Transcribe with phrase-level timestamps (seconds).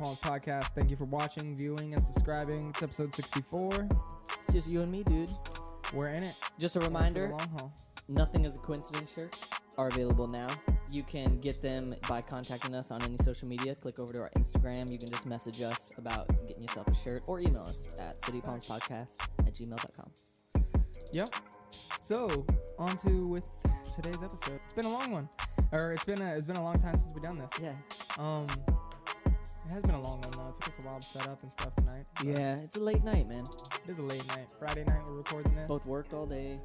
[0.00, 0.68] Palms podcast.
[0.74, 2.70] Thank you for watching, viewing, and subscribing.
[2.70, 3.86] It's episode 64.
[4.38, 5.28] It's just you and me, dude.
[5.92, 6.36] We're in it.
[6.58, 7.72] Just a We're for the reminder long haul.
[8.08, 9.44] nothing is a coincidence shirts
[9.76, 10.46] are available now.
[10.90, 13.74] You can get them by contacting us on any social media.
[13.74, 14.90] Click over to our Instagram.
[14.90, 19.20] You can just message us about getting yourself a shirt or email us at citypalmspodcast
[19.40, 20.10] at gmail.com.
[21.12, 21.28] Yep.
[22.00, 22.46] So,
[22.78, 23.48] on to with
[23.94, 24.60] today's episode.
[24.64, 25.28] It's been a long one.
[25.72, 27.50] Or it's been a it's been a long time since we've done this.
[27.62, 27.74] Yeah.
[28.18, 28.46] Um
[29.70, 30.48] it has been a long one though.
[30.48, 32.04] It took us a while to set up and stuff tonight.
[32.24, 33.44] Yeah, it's a late night, man.
[33.86, 34.50] It is a late night.
[34.58, 35.68] Friday night we're recording this.
[35.68, 36.58] Both worked all day.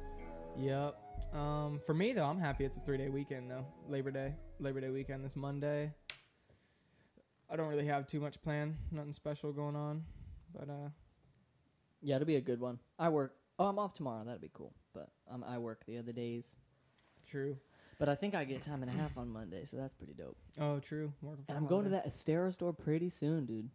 [0.58, 0.96] Yep.
[1.32, 3.64] Um, for me though, I'm happy it's a three day weekend though.
[3.88, 5.92] Labor Day, Labor Day weekend this Monday.
[7.48, 10.02] I don't really have too much planned, nothing special going on,
[10.52, 10.88] but uh,
[12.02, 12.80] Yeah, it'll be a good one.
[12.98, 13.36] I work.
[13.56, 14.24] Oh, I'm off tomorrow.
[14.24, 14.74] That'd be cool.
[14.92, 16.56] But um, I work the other days.
[17.30, 17.56] true.
[17.98, 20.36] But I think I get time and a half on Monday, so that's pretty dope.
[20.60, 21.12] Oh, true.
[21.22, 23.70] Working And I'm going to that Estero store pretty soon, dude.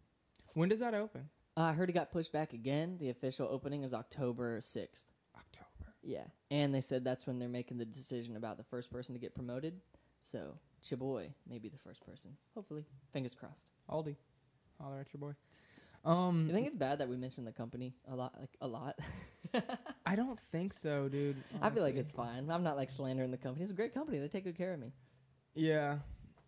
[0.54, 1.28] When does that open?
[1.56, 2.98] Uh, I heard it got pushed back again.
[3.00, 5.06] The official opening is October 6th.
[5.36, 5.94] October.
[6.02, 6.24] Yeah.
[6.50, 9.34] And they said that's when they're making the decision about the first person to get
[9.34, 9.80] promoted.
[10.20, 12.36] So, Chiboy may be the first person.
[12.54, 12.84] Hopefully.
[13.12, 13.72] Fingers crossed.
[13.90, 14.14] Aldi,
[14.80, 15.34] holler at your boy.
[16.08, 18.34] Um, You think it's bad that we mention the company a lot?
[18.38, 18.98] Like, a lot?
[20.06, 21.36] I don't think so, dude.
[21.60, 22.50] I feel like it's fine.
[22.50, 23.62] I'm not like slandering the company.
[23.62, 24.18] It's a great company.
[24.18, 24.92] They take good care of me.
[25.54, 25.98] Yeah,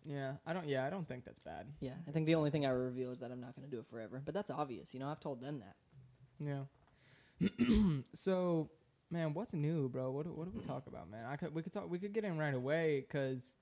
[0.05, 0.33] yeah.
[0.45, 0.67] I don't.
[0.67, 1.67] Yeah, I don't think that's bad.
[1.79, 1.93] Yeah.
[2.07, 3.85] I think the only thing I reveal is that I'm not going to do it
[3.85, 4.21] forever.
[4.23, 4.93] But that's obvious.
[4.93, 5.75] You know, I've told them that.
[6.39, 7.99] Yeah.
[8.13, 8.69] so,
[9.11, 10.11] man, what's new, bro?
[10.11, 11.25] What do, what do we talk about, man?
[11.25, 13.55] I could we could talk we could get in right away because,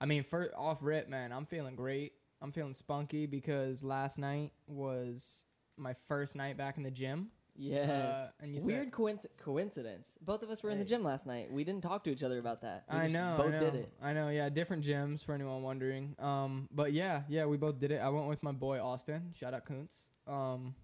[0.00, 2.12] I mean, for off rip, man, I'm feeling great.
[2.42, 5.44] I'm feeling spunky because last night was
[5.76, 7.28] my first night back in the gym.
[7.60, 8.32] Yes.
[8.40, 10.16] and you Weird coinc- coincidence.
[10.22, 11.52] Both of us were in the gym last night.
[11.52, 12.84] We didn't talk to each other about that.
[12.90, 13.34] We I just know.
[13.36, 13.92] Both I know, did it.
[14.02, 14.28] I know.
[14.30, 16.16] Yeah, different gyms for anyone wondering.
[16.18, 17.98] Um, but yeah, yeah, we both did it.
[17.98, 19.34] I went with my boy Austin.
[19.38, 19.94] Shout out Kuntz.
[20.26, 20.74] Um,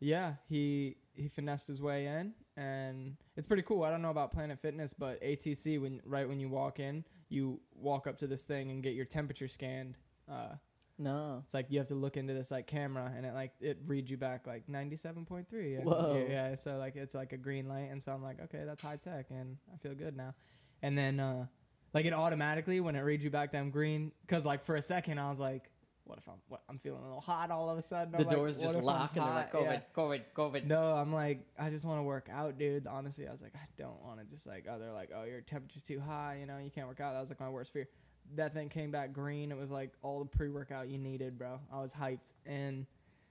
[0.00, 3.82] yeah, he he finessed his way in, and it's pretty cool.
[3.82, 7.60] I don't know about Planet Fitness, but ATC when right when you walk in, you
[7.74, 9.96] walk up to this thing and get your temperature scanned.
[10.30, 10.54] Uh,
[10.98, 11.42] No.
[11.44, 14.10] it's like you have to look into this like camera, and it like it reads
[14.10, 15.74] you back like ninety seven point three.
[15.74, 16.24] Yeah, Whoa.
[16.28, 16.54] yeah, yeah.
[16.54, 19.26] So like it's like a green light, and so I'm like, okay, that's high tech,
[19.30, 20.34] and I feel good now.
[20.82, 21.46] And then uh,
[21.94, 25.18] like it automatically when it reads you back them green, because like for a second
[25.18, 25.70] I was like,
[26.04, 28.12] what if I'm what I'm feeling a little hot all of a sudden?
[28.12, 29.52] The I'm like, doors just I'm lock and they're like.
[29.52, 29.80] COVID, Yeah.
[29.94, 30.64] COVID, COVID.
[30.66, 32.86] No, I'm like, I just want to work out, dude.
[32.86, 35.40] Honestly, I was like, I don't want to just like, oh, they're like, oh, your
[35.40, 37.12] temperature's too high, you know, you can't work out.
[37.14, 37.88] That was like my worst fear.
[38.34, 39.50] That thing came back green.
[39.52, 41.60] It was like all the pre workout you needed, bro.
[41.72, 42.32] I was hyped.
[42.44, 42.86] And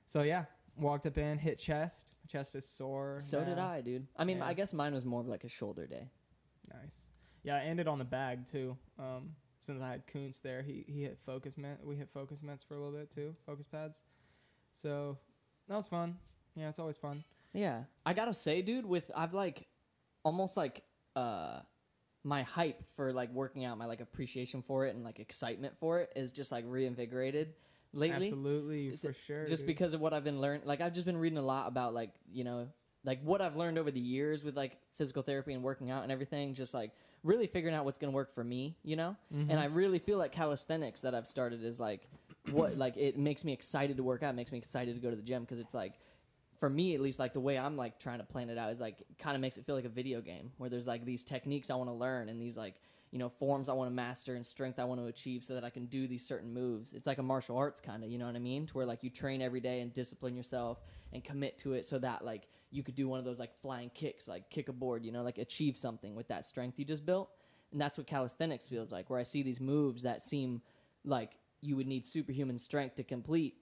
[0.07, 0.45] so, yeah,
[0.77, 2.11] walked up in, hit chest.
[2.27, 3.19] Chest is sore.
[3.21, 3.59] So did.
[3.59, 4.07] I, dude.
[4.17, 4.45] I mean, Yeah.
[4.47, 6.09] I guess mine was more of like a shoulder day.
[6.73, 7.01] Nice.
[7.43, 8.75] Yeah, I ended on the bag too.
[8.97, 11.79] Um, since I had Kuntz there, he, he hit focus mitt.
[11.83, 14.01] We hit focus mitts for a little bit too, focus pads.
[14.73, 15.17] So
[15.67, 16.17] that was fun.
[16.55, 17.23] Yeah, it's always fun.
[17.53, 17.83] Yeah.
[18.05, 19.67] I gotta say, dude, with I've like
[20.23, 20.81] almost like
[21.15, 21.59] uh
[22.25, 25.99] my hype for like working out, my like appreciation for it and like excitement for
[25.99, 27.53] it is just like reinvigorated
[27.93, 28.25] lately.
[28.25, 29.45] Absolutely, for sure.
[29.45, 29.67] Just dude.
[29.67, 30.63] because of what I've been learning.
[30.65, 32.67] Like I've just been reading a lot about like, you know,
[33.03, 36.11] like what I've learned over the years with like physical therapy and working out and
[36.11, 36.91] everything, just like
[37.23, 39.15] really figuring out what's gonna work for me, you know?
[39.31, 39.51] Mm-hmm.
[39.51, 42.09] And I really feel like calisthenics that I've started is like
[42.49, 45.15] what like it makes me excited to work out, makes me excited to go to
[45.15, 45.93] the gym because it's like
[46.59, 48.79] for me at least like the way i'm like trying to plan it out is
[48.79, 51.69] like kind of makes it feel like a video game where there's like these techniques
[51.69, 52.75] i want to learn and these like
[53.11, 55.63] you know forms i want to master and strength i want to achieve so that
[55.63, 56.93] i can do these certain moves.
[56.93, 58.65] It's like a martial arts kind of you know what i mean?
[58.67, 60.81] To where like you train every day and discipline yourself
[61.13, 63.89] and commit to it so that like you could do one of those like flying
[63.89, 67.05] kicks like kick a board you know like achieve something with that strength you just
[67.05, 67.29] built.
[67.71, 70.61] And that's what calisthenics feels like where i see these moves that seem
[71.03, 73.55] like you would need superhuman strength to complete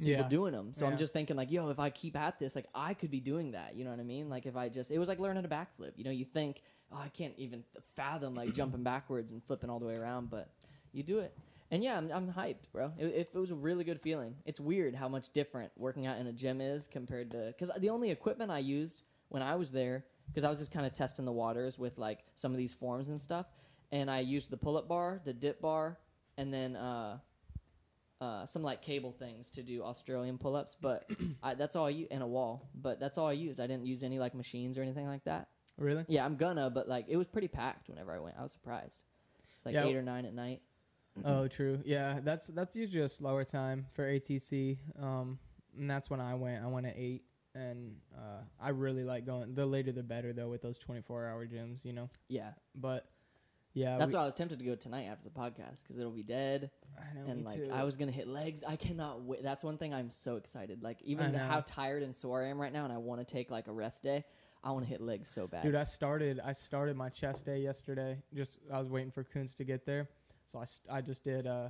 [0.00, 0.28] people yeah.
[0.28, 0.72] doing them.
[0.72, 0.92] So Yeah.
[0.92, 3.52] I'm just thinking like, yo, if I keep at this, like I could be doing
[3.52, 3.74] that.
[3.74, 4.28] You know what I mean?
[4.28, 5.92] Like if I just, it was like learning a backflip.
[5.96, 6.62] You know, you think,
[6.92, 7.64] oh, I can't even
[7.96, 10.50] fathom like jumping backwards and flipping all the way around, but
[10.92, 11.36] you do it.
[11.70, 12.92] And yeah, I'm, I'm hyped, bro.
[12.98, 14.34] It, it, was a really good feeling.
[14.44, 17.90] It's weird how much different working out in a gym is compared to, because the
[17.90, 21.24] only equipment I used when I was there, because I was just kind of testing
[21.24, 23.46] the waters with like some of these forms and stuff,
[23.92, 25.98] and I used the pull up bar, the dip bar,
[26.36, 27.18] and then uh,
[28.20, 31.08] uh, some like cable things to do Australian pull ups, but
[31.42, 32.68] I, that's all I use, and a wall.
[32.74, 33.58] But that's all I use.
[33.60, 35.48] I didn't use any like machines or anything like that.
[35.78, 36.04] Really?
[36.08, 38.36] Yeah, I'm gonna, but like it was pretty packed whenever I went.
[38.38, 39.04] I was surprised.
[39.56, 39.86] It's like Yeah.
[39.86, 40.60] eight or nine at night.
[41.24, 41.80] Oh, true.
[41.84, 44.78] Yeah, that's that's usually a slower time for ATC.
[45.02, 45.38] Um,
[45.78, 46.62] and that's when I went.
[46.62, 47.24] I went at eight,
[47.54, 49.54] and uh, I really like going.
[49.54, 51.84] The later the better, though, with those twenty four hour gyms.
[51.84, 53.06] You know, Yeah, but
[53.72, 56.10] Yeah, That's we- why I was tempted to go tonight after the podcast because it'll
[56.10, 56.70] be dead.
[56.98, 57.70] I know, and like too.
[57.72, 58.62] I was gonna hit legs.
[58.66, 59.42] I cannot wait.
[59.42, 60.82] That's one thing I'm so excited.
[60.82, 63.50] Like even how tired and sore I am right now, and I want to take
[63.50, 64.24] like a rest day.
[64.62, 65.62] I want to hit legs so bad.
[65.62, 68.18] Dude, I started I started my chest day yesterday.
[68.34, 70.08] Just I was waiting for Kuntz to get there,
[70.46, 71.68] so I, st- I just did uh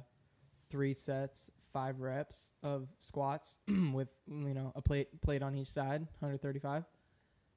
[0.70, 6.00] three sets, five reps of squats with you know a plate plate on each side,
[6.20, 6.84] 135.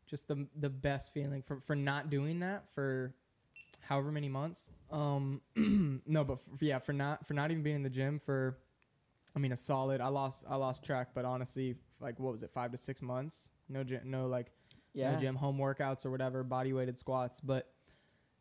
[0.06, 3.16] Just the the best feeling for for not doing that for
[3.84, 4.70] however many months.
[4.92, 5.42] Um,
[6.06, 8.58] no, but for, yeah, for not for not even being in the gym for,
[9.36, 10.02] I mean, a solid.
[10.02, 13.50] I lost I lost track, but honestly, like what was it, five to six months?
[13.70, 14.52] No gym, no like
[14.94, 15.14] yeah.
[15.14, 17.40] no gym home workouts or whatever, body weighted squats.
[17.40, 17.72] But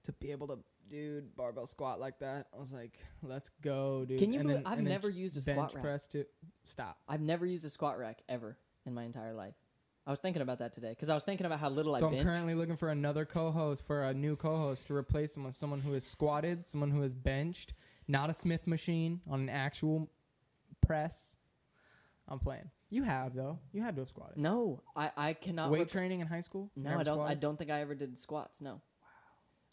[0.04, 0.58] to be able to,
[0.90, 4.18] dude, barbell squat like that, I was like, let's go, dude.
[4.18, 5.82] Can you And believe then- I've never used a bench squat rack?
[5.82, 6.26] press to
[6.64, 6.98] stop.
[7.08, 9.54] I've never used a squat rack ever in my entire life.
[10.06, 12.10] I was thinking about that today because I was thinking about how little So I
[12.10, 15.54] So I'm currently looking for another co-host for a new co-host to replace him with
[15.54, 17.72] someone who is squatted, someone who is benched,
[18.08, 20.10] not a Smith machine on an actual
[20.84, 21.36] press.
[22.28, 22.70] I'm playing.
[22.90, 23.58] You have though.
[23.72, 24.38] You had to have squatted.
[24.38, 25.70] no, I I cannot.
[25.70, 26.70] Weight rep- training in high school?
[26.76, 27.20] no, I don't.
[27.20, 28.60] I don't think I ever did squats.
[28.60, 28.80] No.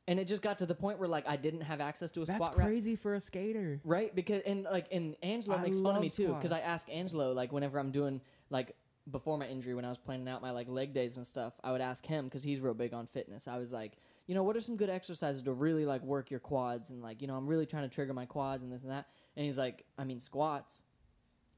[0.07, 2.25] And it just got to the point where like I didn't have access to a
[2.25, 2.67] That's squat rack.
[2.67, 3.79] crazy for a skater.
[3.83, 6.87] Right, because and like and Angelo I makes fun of me too because I ask
[6.89, 8.75] Angelo like whenever I'm doing like
[9.11, 11.71] before my injury when I was planning out my like leg days and stuff, I
[11.71, 13.47] would ask him because he's real big on fitness.
[13.47, 13.97] I was like,
[14.27, 17.21] you know, what are some good exercises to really like work your quads and like
[17.21, 19.07] you know I'm really trying to trigger my quads and this and that.
[19.35, 20.83] And he's like, I mean squats.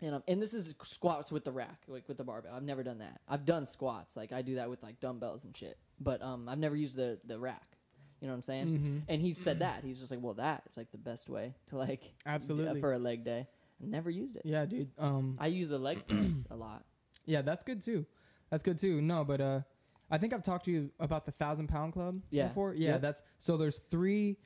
[0.04, 2.56] And, um, and this is squats with the rack, like with the barbell.
[2.56, 3.22] I've never done that.
[3.30, 5.78] I've done squats, like I do that with like dumbbells and shit.
[6.00, 7.78] But um, I've never used the the rack.
[8.20, 8.68] You know what I'm saying?
[8.68, 8.98] Mm-hmm.
[9.10, 9.84] And he said that.
[9.84, 12.80] He's just like, well, that is like the best way to like d- Absolutely.
[12.80, 13.48] for a leg day.
[13.82, 14.44] I never used it.
[14.46, 14.92] Yeah, dude.
[15.00, 16.84] Um, I use the leg press a lot.
[17.32, 18.06] Yeah, that's good too.
[18.50, 19.02] That's good too.
[19.02, 19.62] No, but uh,
[20.10, 22.48] I think I've talked to you about the thousand pound club Yeah.
[22.50, 22.74] before.
[22.74, 23.02] Yeah, Yep.
[23.02, 23.56] that's so.
[23.58, 24.38] There's three.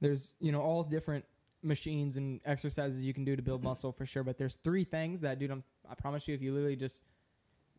[0.00, 1.24] There's you know all different
[1.62, 4.24] machines and exercises you can do to build muscle for sure.
[4.24, 5.50] But there's three things that, dude.
[5.50, 7.02] I'm, I promise you, if you literally just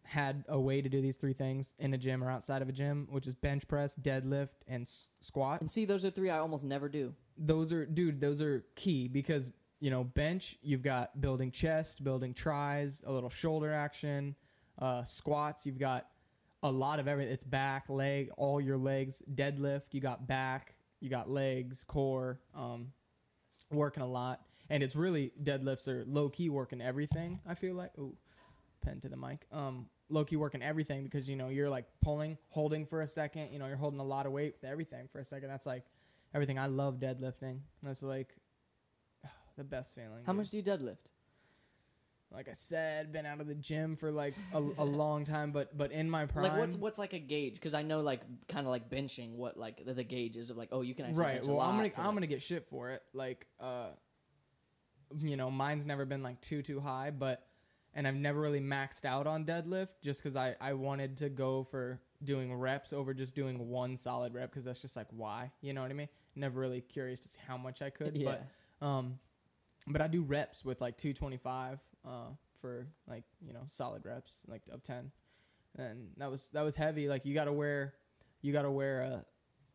[0.04, 2.72] had a way to do these three things in a gym or outside of a
[2.72, 5.62] gym, which is bench press, deadlift, and s- squat.
[5.62, 7.14] And see, those are three I almost never do.
[7.38, 12.34] those are dude those are key because you know bench you've got building chest building
[12.36, 14.36] tries a little shoulder action
[14.82, 16.08] uh, squats you've got
[16.64, 21.10] a lot of everything it's back leg all your legs deadlift you got back you
[21.10, 22.92] got legs core um,
[23.72, 27.92] working a lot and it's really deadlifts are low key working everything i feel like
[27.98, 28.16] ooh
[28.84, 32.38] pen to the mic um low key working everything because you know you're like pulling
[32.50, 35.20] holding for a second you know you're holding a lot of weight with everything for
[35.20, 35.84] a second that's like
[36.34, 36.60] everything.
[36.60, 37.60] I love deadlifting.
[37.84, 38.36] That's like
[39.58, 40.24] the best feeling.
[40.26, 40.38] How dude.
[40.38, 41.10] much do you deadlift?
[42.34, 45.78] Like I said, been out of the gym for like a, a long time, but
[45.78, 46.44] but in my prime.
[46.46, 47.56] Like what's what's like a gauge?
[47.56, 50.58] Because I know like kind of like benching what like the, the gauge is of
[50.58, 51.46] like oh you can actually right?
[51.46, 51.70] Well, a lot.
[51.70, 53.04] I'm gonna to, I'm like- gonna get shit for it.
[53.14, 53.90] Like uh,
[55.20, 57.46] you know, mine's never been like too too high, but
[57.94, 61.64] and I've never really maxed out on deadlift just because I I wanted to go
[61.64, 65.74] for doing reps over just doing one solid rep because that's just like why you
[65.74, 66.10] know what I mean.
[66.36, 68.38] Never really curious to see how much I could, yeah.
[68.80, 69.20] but Um,
[69.88, 72.10] but I do reps with like 225 uh,
[72.60, 75.12] for like you know solid reps like of 10,
[75.78, 77.08] and that was that was heavy.
[77.08, 77.94] Like you got to wear,
[78.42, 79.26] you got to wear a,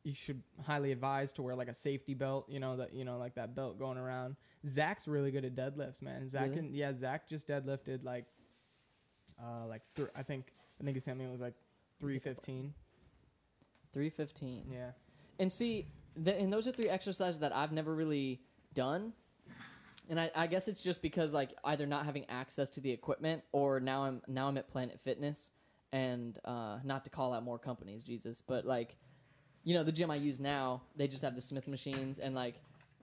[0.04, 2.46] you should highly advise to wear like a safety belt.
[2.48, 4.36] You know that you know like that belt going around.
[4.66, 6.28] Zach's really good at deadlifts, man.
[6.28, 6.56] Zach Really?
[6.56, 8.24] can yeah Zach just deadlifted like,
[9.40, 11.54] uh like th- I think I think he sent me it was like
[12.00, 12.72] 315.
[13.92, 14.64] Three fifteen.
[14.70, 14.90] Yeah.
[15.38, 15.86] And see,
[16.22, 18.40] th- and those are three exercises that I've never really
[18.74, 19.14] done.
[20.08, 23.42] And I, I guess it's just because like either not having access to the equipment
[23.52, 25.50] or now I'm now I'm at Planet Fitness
[25.92, 28.96] and uh, not to call out more companies, Jesus, but like
[29.64, 32.60] you know the gym I use now, they just have the Smith machines and like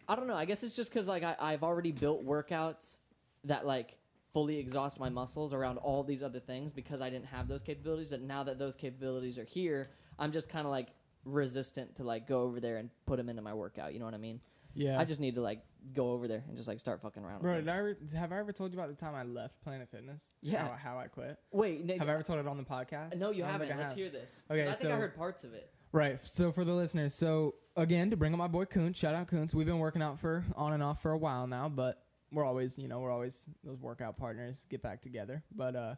[0.08, 0.36] I don't know.
[0.36, 3.00] I guess it's just because like I, I've already built workouts
[3.46, 3.98] that like
[4.32, 8.10] fully exhaust my muscles around all these other things because I didn't have those capabilities.
[8.10, 10.90] That now that those capabilities are here, I'm just kind of like
[11.26, 13.94] resistant to like go over there and put them into my workout.
[13.94, 14.42] You know what I mean?
[14.76, 15.00] Yeah.
[15.00, 15.62] I just need to like
[15.94, 17.42] go over there and just like start fucking around.
[17.42, 17.76] Bro, with did them.
[17.76, 20.24] I ever, have I ever told you about the time I left Planet Fitness?
[20.42, 20.68] Yeah.
[20.68, 21.38] How, how I quit?
[21.52, 23.16] Wait, Have I ever told it on the podcast?
[23.18, 23.68] no, you I don't haven't.
[23.68, 23.98] think I Let's have.
[23.98, 24.42] hear this.
[24.48, 25.70] 'Cause Okay, I think I so- heard parts of it.
[25.92, 26.20] Right.
[26.26, 29.54] So for the listeners, so again, to bring up my boy Kuntz, shout out Kuntz.
[29.54, 32.80] We've been working out for on and off for a while now, but we're always,
[32.80, 35.44] you know, we're always those workout partners get back together.
[35.56, 35.96] But uh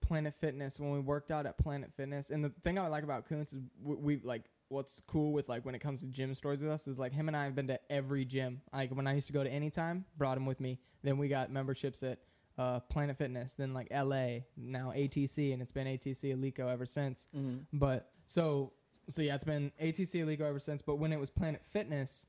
[0.00, 3.28] Planet Fitness, when we worked out at Planet Fitness, and the thing I like about
[3.28, 6.60] Kuntz is we, we like what's cool with like when it comes to gym stories
[6.60, 8.62] with us is like him and I have been to every gym.
[8.72, 10.78] Like when I used to go to Anytime, brought him with me.
[11.02, 12.18] Then we got memberships at
[12.58, 17.26] uh, Planet Fitness, then like LA, now ATC, and it's been ATC Alico ever since.
[17.36, 17.58] Mm-hmm.
[17.72, 18.72] But so
[19.08, 20.82] so yeah, it's been ATC Alico ever since.
[20.82, 22.26] But when it was Planet Fitness,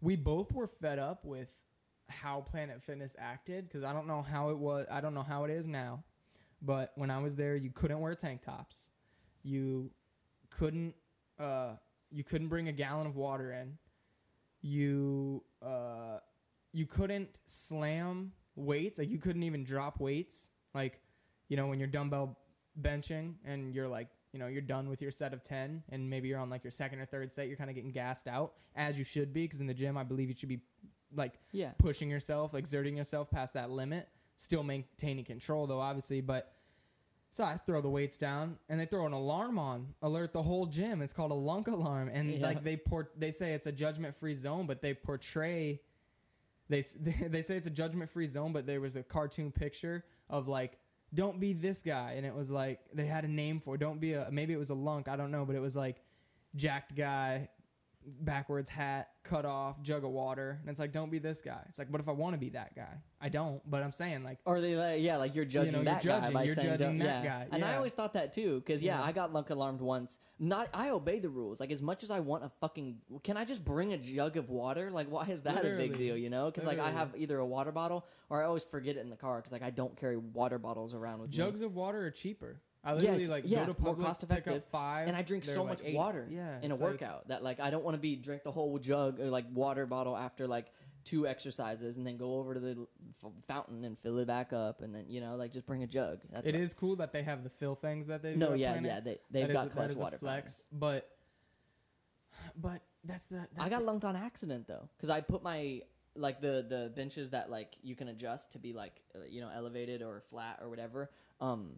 [0.00, 1.48] we both were fed up with
[2.08, 4.86] how Planet Fitness acted because I don't know how it was.
[4.90, 6.02] I don't know how it is now,
[6.60, 8.90] but when I was there, you couldn't wear tank tops.
[9.42, 9.90] You
[10.50, 10.94] couldn't.
[11.40, 11.76] Uh,
[12.10, 13.78] you couldn't bring a gallon of water in.
[14.62, 16.18] You uh,
[16.72, 18.98] you couldn't slam weights.
[18.98, 20.50] Like you couldn't even drop weights.
[20.74, 21.00] Like
[21.48, 22.38] you know when you're dumbbell
[22.80, 26.28] benching and you're like you know you're done with your set of 10 and maybe
[26.28, 28.96] you're on like your second or third set you're kind of getting gassed out as
[28.96, 30.60] you should be because in the gym i believe you should be
[31.12, 31.72] like Yeah.
[31.78, 36.52] pushing yourself exerting yourself past that limit still maintaining control though obviously but
[37.30, 40.66] so i throw the weights down and they throw an alarm on alert the whole
[40.66, 42.46] gym it's called a lunk alarm and Yeah.
[42.46, 45.80] like they port they say it's a judgment free zone but they portray
[46.68, 46.82] they,
[47.28, 50.78] they say it's a judgment free zone but there was a cartoon picture of like
[51.12, 53.78] don't be this guy and it was like they had a name for it.
[53.78, 56.02] don't be a maybe it was a lunk i don't know but it was like
[56.56, 57.48] jacked guy
[58.22, 61.78] backwards hat cut off jug of water and it's like don't be this guy it's
[61.78, 64.38] like what if i want to be that guy i don't but i'm saying like
[64.46, 66.98] Or they like, yeah, like you're judging you're that judging- guy by you're saying judging
[66.98, 67.44] that yeah.
[67.44, 69.04] guy, And I always thought that too, because yeah, Yeah.
[69.04, 70.18] I got lunk alarmed once.
[70.38, 71.60] Not I obey the rules.
[71.60, 74.48] Like as much as I want a fucking, can I just bring a jug of
[74.48, 74.90] water?
[74.90, 76.16] Like why is that a big deal?
[76.16, 76.46] You know?
[76.46, 79.16] Because like I have either a water bottle or I always forget it in the
[79.16, 81.36] car because like I don't carry water bottles around with me.
[81.36, 84.20] jugs of water are cheaper i literally Yes, like yeah, go to more Publix, cost
[84.22, 84.64] pick up effective.
[84.66, 85.94] five and I drink so like much eight.
[85.94, 88.42] water yeah in a it's like- workout that like I don't want to be drink
[88.42, 90.66] the whole jug or like water bottle after like
[91.04, 92.86] two exercises and then go over to the
[93.48, 96.20] fountain and fill it back up and then you know like just bring a jug.
[96.30, 98.72] That's It is cool that they have the fill things that they do no, yeah,
[98.72, 98.90] Planet.
[98.92, 99.00] yeah.
[99.00, 100.66] They they've is got that clutch water flex, flex.
[100.72, 101.08] but
[102.56, 105.82] but that's the that's I got the, lunked on accident though, because I put my
[106.14, 109.50] like the the benches that like you can adjust to be like uh, you know
[109.54, 111.10] elevated or flat or whatever.
[111.40, 111.76] Um,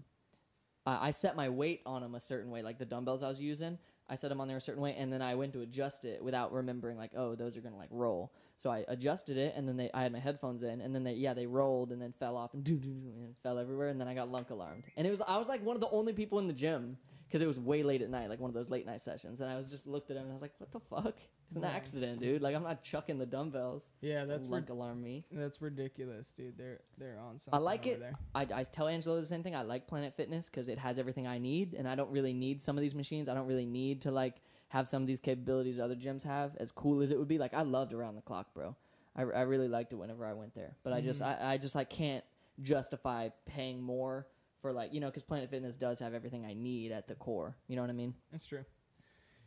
[0.86, 3.40] I, I set my weight on them a certain way, like the dumbbells I was
[3.40, 3.78] using.
[4.08, 6.22] I set them on there a certain way, and then I went to adjust it
[6.22, 8.32] without remembering like, oh, those are gonna like roll.
[8.56, 11.14] So I adjusted it, and then they I had my headphones in, and then they
[11.14, 14.00] yeah they rolled and then fell off and do do do and fell everywhere, and
[14.00, 16.12] then I got lunk alarmed, and it was I was like one of the only
[16.12, 18.68] people in the gym because it was way late at night, like one of those
[18.68, 20.70] late night sessions, and I was just looked at him and I was like, what
[20.70, 21.16] the fuck?
[21.56, 22.42] It's an accident, dude.
[22.42, 23.90] Like I'm not chucking the dumbbells.
[24.00, 25.25] yeah that's lunk rid- alarm me.
[25.32, 28.00] that's ridiculous dude they're they're on something I like it.
[28.00, 28.14] there.
[28.35, 29.54] I, I tell Angelo the same thing.
[29.54, 32.61] I like Planet Fitness because it has everything I need, and I don't really need
[32.61, 33.28] some of these machines.
[33.28, 34.37] I don't really need to like
[34.68, 36.56] have some of these capabilities other gyms have.
[36.56, 38.75] As cool as it would be, like I loved around the clock, bro.
[39.14, 41.26] I, I really liked it whenever I went there, but I just Mhm.
[41.42, 42.25] I, I just like can't
[42.62, 44.26] justify paying more
[44.61, 47.56] for like you know because Planet Fitness does have everything I need at the core.
[47.68, 48.14] You know what I mean?
[48.30, 48.64] That's true.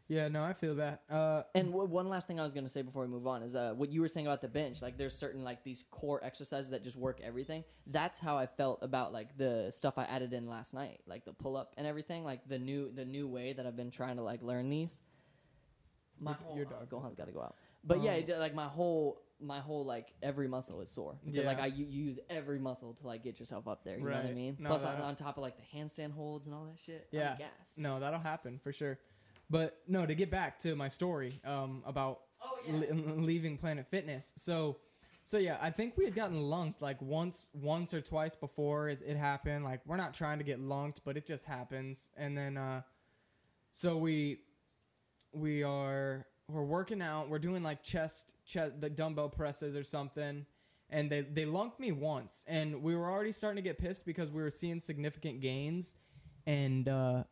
[0.08, 1.02] Yeah, no, I feel that.
[1.10, 3.42] Uh, And w- one last thing I was going to say before we move on
[3.42, 4.82] is uh, what you were saying about the bench.
[4.82, 7.64] Like, there's certain like these core exercises that just work everything.
[7.88, 11.34] That's how I felt about like the stuff I added in last night, like the
[11.34, 12.24] pull up and everything.
[12.24, 15.02] Like the new the new way that I've been trying to like learn these.
[16.20, 17.56] My Your- whole your uh, Gohan's got to go out.
[17.84, 21.46] But yeah, Um, it, like my whole my whole like every muscle is sore because
[21.46, 23.98] like I you, you use every muscle to like get yourself up there.
[23.98, 24.56] You know what I mean?
[24.60, 27.08] No, Plus on, on top of like the handstand holds and all that shit.
[27.12, 27.36] Yeah.
[27.40, 27.48] I'm
[27.84, 28.98] no, that'll happen for sure.
[29.50, 34.34] But no, to get back to my story um, about Oh le- leaving Planet Fitness.
[34.36, 34.78] So,
[35.24, 39.02] so yeah, I think we had gotten lunked like once, once or twice before it,
[39.06, 39.64] it happened.
[39.64, 42.10] Like we're not trying to get lunked, but it just happens.
[42.18, 42.82] And then, uh,
[43.72, 44.40] so we,
[45.34, 47.30] we are we're working out.
[47.30, 50.46] We're doing like chest, chest, the dumbbell presses or something.
[50.90, 54.30] And they they lunked me once, and we were already starting to get pissed because
[54.30, 55.96] we were seeing significant gains,
[56.46, 57.24] and uh,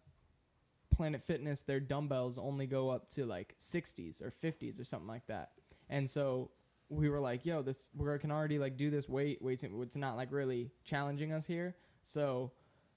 [0.96, 5.26] Planet Fitness, their dumbbells only go up to like 60s or 50s or something like
[5.28, 5.52] that.
[5.90, 6.52] And so
[6.90, 10.16] we were like, yo, this we can already like do this weight weight it's not
[10.16, 11.76] like really challenging us here.
[12.04, 12.52] So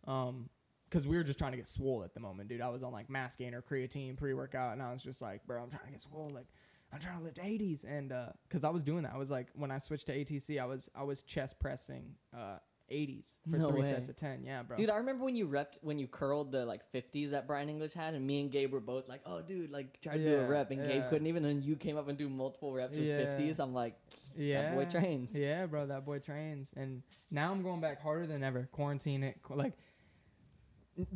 [0.07, 0.49] um
[0.91, 2.61] cuz we were just trying to get swole at the moment, dude.
[2.61, 5.71] I was on like mass gainer, creatine, pre-workout and I was just like, bro, I'm
[5.71, 6.47] trying to get swole like
[6.93, 9.15] I'm trying to lift 80s and uh cuz I was doing that.
[9.15, 12.59] I was like when I switched to ATC, I was I was chest pressing uh
[12.91, 13.91] 80s for No 3 way.
[13.91, 14.45] sets of 10.
[14.45, 14.77] Yeah, bro.
[14.77, 17.93] Dude, I remember when you repped when you curled the like fifties that Brian English
[17.93, 20.47] had, and me and Gabe were both like, "Oh, dude, like try to do a
[20.47, 21.45] rep," and Gabe couldn't even.
[21.45, 23.19] And you came up and do multiple reps with Yeah.
[23.19, 23.59] fifties.
[23.61, 23.97] I'm like,
[24.37, 24.75] yeah.
[24.75, 25.39] boy trains.
[25.39, 26.71] Yeah, bro, that boy trains.
[26.77, 28.69] And now I'm going back harder than ever.
[28.73, 29.75] Quarantine it, like,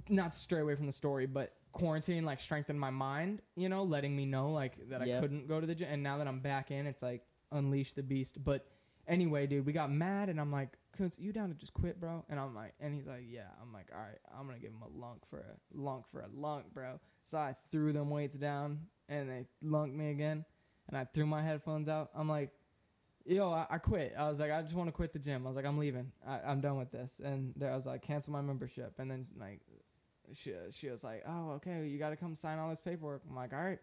[0.08, 3.40] not stray away from the story, but quarantine like strengthened my mind.
[3.56, 5.88] You know, letting me know like that I couldn't go to the gym.
[5.90, 7.22] And now that I'm back in, it's like
[7.52, 8.42] unleash the beast.
[8.42, 8.66] But
[9.10, 12.24] anyway, dude, we got mad, and I'm like, Kuntz, you down to just quit, bro?
[12.28, 13.48] And I'm like, and he's like, yeah.
[13.60, 16.28] I'm like, all right, I'm gonna give him a lunk for a lunk for a
[16.34, 16.98] lunk, bro.
[17.22, 20.44] So I threw them weights down, and they lunked me again,
[20.88, 22.10] and I threw my headphones out.
[22.14, 22.50] I'm like
[23.26, 24.14] yo, I, I quit.
[24.18, 25.46] I was like, I just want to quit the gym.
[25.46, 26.10] I was like, I'm leaving.
[26.26, 27.20] I, I'm done with this.
[27.22, 28.94] And I was like, cancel my membership.
[28.98, 29.60] And then like,
[30.34, 33.36] she she was like, "Oh, okay, you got to come sign all this paperwork." I'm
[33.36, 33.78] like, "All right."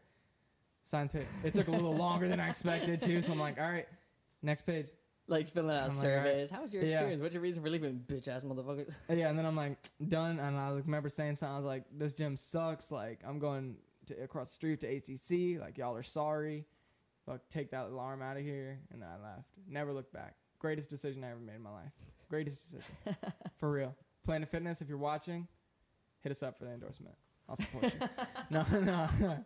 [0.84, 1.25] Sign page.
[1.43, 3.88] It took a little longer than I expected too, so I'm like, "All right,
[4.41, 4.88] next page."
[5.29, 6.50] Like filling out I'm like, surveys.
[6.51, 6.89] How was your Yeah.
[6.91, 7.22] experience?
[7.22, 8.93] What's your reason for leaving, bitch ass motherfuckers?
[9.10, 11.53] Yeah, and then I'm like done, and I remember saying something.
[11.53, 12.91] I was like, "This gym sucks.
[12.91, 13.75] Like, I'm going
[14.07, 15.60] to across the street to ATC.
[15.60, 16.65] Like, y'all are sorry.
[17.25, 19.50] Fuck, take that alarm out of here." And then I left.
[19.67, 20.36] Never looked back.
[20.60, 21.91] Greatest decision I ever made in my life.
[22.29, 23.17] Greatest decision,
[23.60, 23.96] for real.
[24.24, 25.48] Planet Fitness, if you're watching,
[26.22, 27.15] hit us up for the endorsement.
[27.50, 27.91] I'll support you.
[28.50, 28.79] No, no,
[29.19, 29.43] no.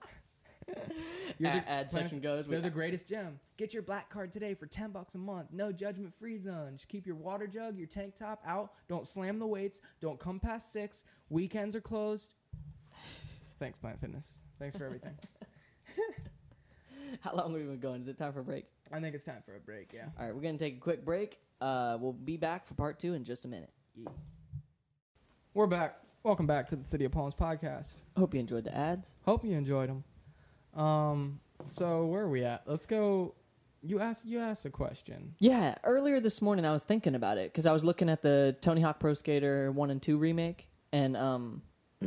[1.39, 2.45] You're Ad, the- ad section goes.
[2.47, 3.39] They're the greatest gym.
[3.57, 5.47] Get your black card today for 10 bucks a month.
[5.51, 6.73] No judgment free zone.
[6.73, 8.71] Just keep your water jug, your tank top out.
[8.87, 9.81] Don't slam the weights.
[10.01, 11.03] Don't come past six.
[11.29, 12.33] Weekends are closed.
[13.59, 14.39] Thanks, Planet Fitness.
[14.59, 15.13] Thanks for everything.
[17.21, 18.01] How long have we been going?
[18.01, 18.65] Is it time for a break?
[18.91, 20.05] I think it's time for a break, yeah.
[20.19, 21.39] All right, we're gonna take a quick break.
[21.59, 23.69] Uh, we'll be back for part two in just a minute.
[25.53, 25.97] We're back.
[26.23, 27.93] Welcome back to the City of Palms podcast.
[28.17, 29.19] Hope you enjoyed the ads.
[29.25, 30.03] Hope you enjoyed them.
[30.75, 32.63] Um, so where are we at?
[32.65, 33.35] Let's go.
[33.83, 34.25] You asked.
[34.25, 35.33] You asked a question.
[35.39, 38.55] Yeah, earlier this morning I was thinking about it because I was looking at the
[38.61, 41.61] Tony Hawk Pro Skater one and two remake, and um,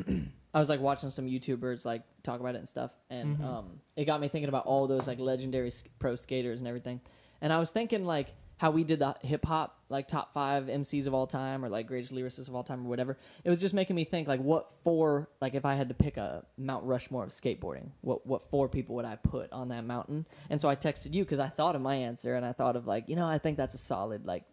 [0.54, 3.44] I was like watching some YouTubers like talk about it and stuff, and Mhm.
[3.44, 7.00] um, it got me thinking about all those like legendary sk- pro skaters and everything,
[7.40, 8.32] and I was thinking like
[8.64, 11.86] how we did the hip hop like top five MCs of all time or like
[11.86, 13.18] greatest lyricists of all time or whatever.
[13.44, 16.16] It was just making me think like what four like if I had to pick
[16.16, 20.24] a Mount Rushmore of skateboarding, what what four people would I put on that mountain?
[20.48, 22.86] And so I texted you because I thought of my answer and I thought of
[22.86, 24.44] like you know I think that's a solid like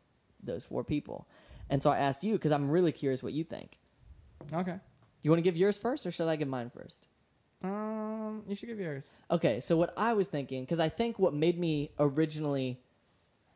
[0.43, 1.29] those four people,
[1.69, 3.79] and so I asked you because I'm really curious what you think.
[4.51, 4.75] Okay.
[5.21, 7.07] You want to give yours first or should I give mine first?
[7.63, 9.07] Um, you should give yours.
[9.29, 12.79] Okay, so what I was thinking, because I think what made me originally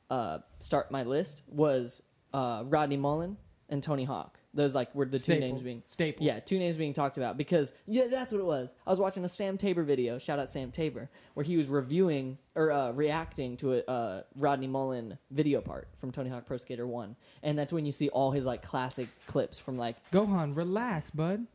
[0.09, 2.01] uh, start my list was
[2.33, 3.37] uh, Rodney Mullen
[3.69, 4.39] and Tony Hawk.
[4.53, 6.25] Those like were the two names being Staples.
[6.25, 8.73] yeah two names being talked about because yeah that's what it was.
[8.87, 10.17] I was watching a Sam Tabor video.
[10.17, 14.67] Shout out Sam Tabor, where he was reviewing or uh, reacting to a uh, Rodney
[14.67, 18.31] Mullen video part from Tony Hawk Pro Skater One, and that's when you see all
[18.31, 21.45] his like classic clips from like Gohan, relax, bud.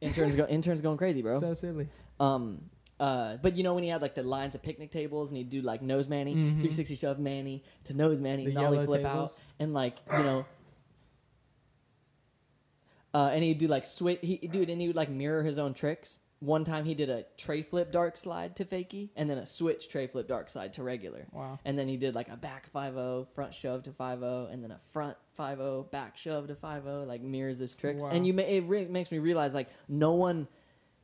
[0.00, 1.38] interns go interns going crazy, bro.
[1.38, 1.88] So silly.
[2.18, 2.62] Um,
[3.00, 5.48] uh, but you know when he had like the lines of picnic tables and he'd
[5.50, 6.52] do like nose manny, Mhm.
[6.62, 9.32] 360 shove manny to nose manny, The nollie flip tables.
[9.32, 10.46] out, and like you know,
[13.14, 14.18] uh, and he'd do like switch.
[14.22, 16.18] He dude, and he would like mirror his own tricks.
[16.40, 19.88] One time he did a tray flip dark slide to fakie, and then a switch
[19.88, 21.26] tray flip dark slide to regular.
[21.32, 21.58] Wow.
[21.64, 24.78] And then he did like a back 5 front shove to 5 and then a
[24.92, 28.04] front 5 back shove to 5 like mirrors his tricks.
[28.04, 28.10] Wow.
[28.10, 30.46] And you may, it re- makes me realize like no one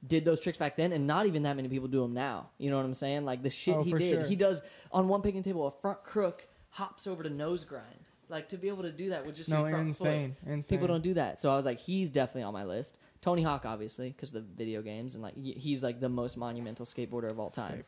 [0.07, 2.51] did those tricks back then and not even that many people do them now.
[2.59, 3.25] You know what I'm saying?
[3.25, 4.11] Like the shit Oh, he did.
[4.11, 4.25] sure.
[4.25, 8.07] He does on one picking table a front crook hops over to nose grind.
[8.29, 10.79] Like to be able to do that would just No, front insane, insane.
[10.79, 11.39] People don't do that.
[11.39, 12.97] So I was like he's definitely on my list.
[13.21, 17.31] Tony Hawk obviously because the video games and like he's like the most monumental skateboarder
[17.31, 17.85] of all time.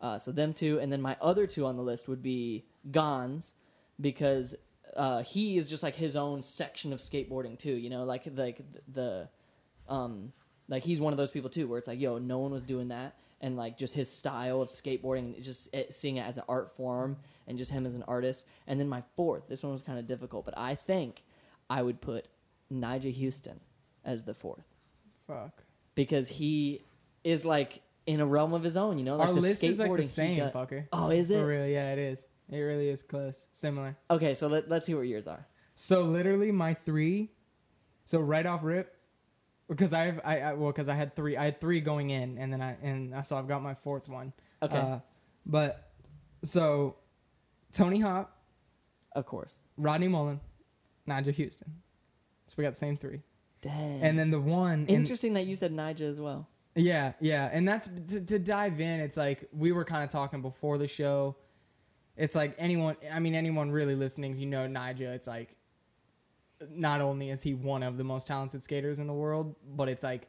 [0.00, 3.54] Uh, so them two, and then my other two on the list would be Gonz,
[4.00, 4.56] because
[4.96, 7.70] uh, he is just like his own section of skateboarding too.
[7.72, 9.28] You know, like like the,
[9.88, 10.32] um,
[10.72, 12.88] like he's one of those people too, where it's like, yo, no one was doing
[12.88, 16.44] that, and like just his style of skateboarding, and just it, seeing it as an
[16.48, 18.46] art form, and just him as an artist.
[18.66, 21.24] And then my fourth, this one was kind of difficult, but I think
[21.68, 22.26] I would put
[22.72, 23.60] Nyjah Huston
[24.02, 24.66] as the fourth
[25.26, 25.62] Fuck.
[25.94, 26.80] because he
[27.22, 28.98] is like in a realm of his own.
[28.98, 30.86] You know, like Our the list is like the same, fucker.
[30.90, 31.38] Oh, is it?
[31.38, 32.26] For real, yeah, it is.
[32.50, 33.96] It really is close, similar.
[34.10, 35.46] Okay, so let, let's see what yours are.
[35.74, 37.30] So literally, my three.
[38.04, 38.91] So right off rip,
[39.74, 41.36] because I've I, I well because I had three.
[41.36, 44.32] I had three going in, and then I and so I've got my fourth one.
[44.62, 44.98] Okay, Uh,
[45.46, 45.90] but
[46.44, 46.96] so
[47.72, 48.30] Tony Hawk,
[49.12, 49.62] of course.
[49.76, 50.40] Rodney Mullen,
[51.08, 51.72] Nyjah Huston.
[52.48, 53.20] So we got the same three.
[53.60, 54.02] Dang.
[54.02, 56.48] And then the one in- Interesting that you said Nyjah as well.
[56.74, 59.00] Yeah, yeah, and that's to, to dive in.
[59.00, 61.36] It's like we were kind of talking before the show.
[62.16, 62.96] It's like anyone.
[63.12, 65.54] I mean, anyone really listening, if you know Nyjah, it's like
[66.70, 70.04] not only is he one of the most talented skaters in the world, but it's
[70.04, 70.28] like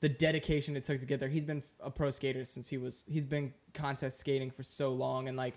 [0.00, 1.28] the dedication it took to get there.
[1.28, 3.04] He's been a pro skater since he was.
[3.06, 5.54] He's been contest skating for so long, and like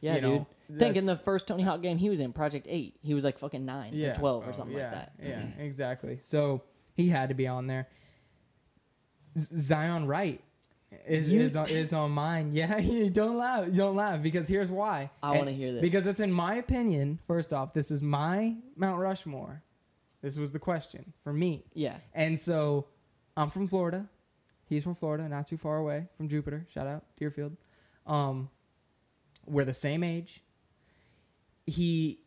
[0.00, 0.30] Yeah, you dude.
[0.30, 0.46] know,
[0.78, 2.96] Think in the first Tony Hawk game he was in, Project Eight.
[3.02, 5.12] He was like fucking nine or twelve or oh, something yeah, like that.
[5.22, 6.18] Yeah, exactly.
[6.22, 6.62] So
[6.94, 7.88] he had to be on there.
[9.38, 10.40] Z- Zion Wright
[11.06, 12.50] is You is on, is on mine.
[12.54, 12.78] Yeah,
[13.12, 13.66] don't laugh.
[13.74, 15.10] Don't laugh because here's why.
[15.22, 15.80] I wanna hear this.
[15.82, 17.18] because it's in my opinion.
[17.26, 19.62] First off, this is my Mount Rushmore.
[20.22, 21.96] This was the question for me, Yeah.
[22.14, 22.86] and so
[23.36, 24.08] I'm from Florida.
[24.68, 26.66] He's from Florida, not too far away from Jupiter.
[26.74, 27.56] Shout out Deerfield.
[28.06, 28.48] Um,
[29.46, 30.42] we're the same age.
[31.66, 32.20] He,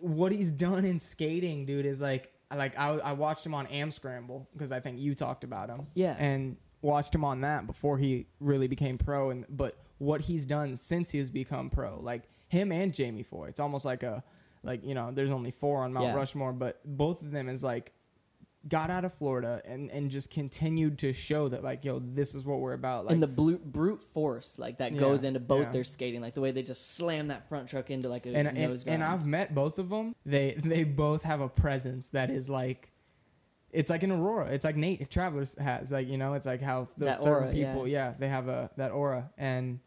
[0.00, 3.90] what he's done in skating, dude, is like like I, I watched him on Am
[3.90, 5.86] Scramble because I think you talked about him.
[5.94, 6.14] Yeah.
[6.18, 9.30] And watched him on that before he really became pro.
[9.30, 13.46] And but what he's done since he has become pro, like him and Jamie Foy,
[13.48, 14.22] it's almost like a
[14.62, 16.14] like you know there's only four on Mount Yeah.
[16.14, 17.92] Rushmore, but both of them is like
[18.68, 22.44] got out of Florida and and just continued to show that like yo this is
[22.44, 23.06] what we're about.
[23.06, 25.70] Like and the brute, brute force like that Yeah, goes into both yeah.
[25.72, 28.46] their skating, like the way they just slam that front truck into like a and
[28.46, 29.02] and, nose and grind.
[29.02, 30.14] I've met both of them.
[30.24, 32.90] They they both have a presence that is like.
[33.72, 34.46] It's like an aurora.
[34.52, 36.34] It's like Nate Travelers has, like you know.
[36.34, 37.72] It's like how those That certain aura, yeah.
[37.72, 38.14] people, yeah.
[38.18, 39.80] they have a that aura, and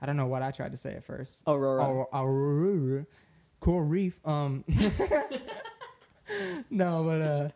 [0.00, 1.42] I don't know what I tried to say at first.
[1.46, 1.84] Aurora.
[1.84, 3.06] Aurora, aurora,
[3.60, 4.18] coral reef.
[4.24, 4.64] Um,
[6.70, 7.48] no, but uh,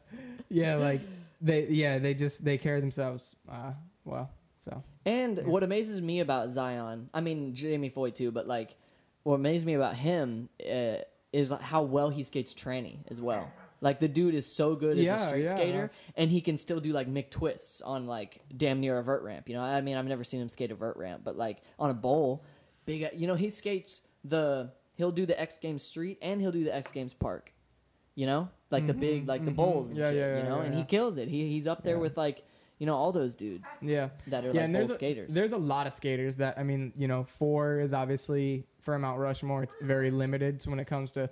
[0.49, 1.01] yeah, like
[1.41, 3.73] they, yeah, they just they carry themselves uh
[4.05, 4.31] well.
[4.61, 5.45] So And Yeah.
[5.45, 8.77] what amazes me about Zion, I mean Jamie Foy too, but like
[9.23, 10.97] what amazes me about him uh,
[11.33, 13.51] is how well he skates tranny as well.
[13.81, 16.59] Like the dude is so good as Yeah, a street yeah, skater, and he can
[16.59, 19.49] still do like McTwists on like damn near a vert ramp.
[19.49, 21.91] You know, I mean I've never seen him skate a vert ramp, but like on
[21.91, 22.45] a bowl,
[22.85, 23.09] big.
[23.15, 26.75] You know he skates the he'll do the X Games street and he'll do the
[26.75, 27.55] X Games park.
[28.15, 29.57] You know, like the big like the mhm.
[29.57, 30.45] bowls and Yeah, shit.
[30.45, 31.29] you know, and he kills it.
[31.29, 32.45] He he's up there with like
[32.79, 35.33] you know all those dudes yeah, that are yeah, like a, skaters.
[35.33, 39.19] there's a lot of skaters that I mean, you know, four is obviously for Mount
[39.19, 39.63] Rushmore.
[39.63, 41.31] It's very limited when it comes to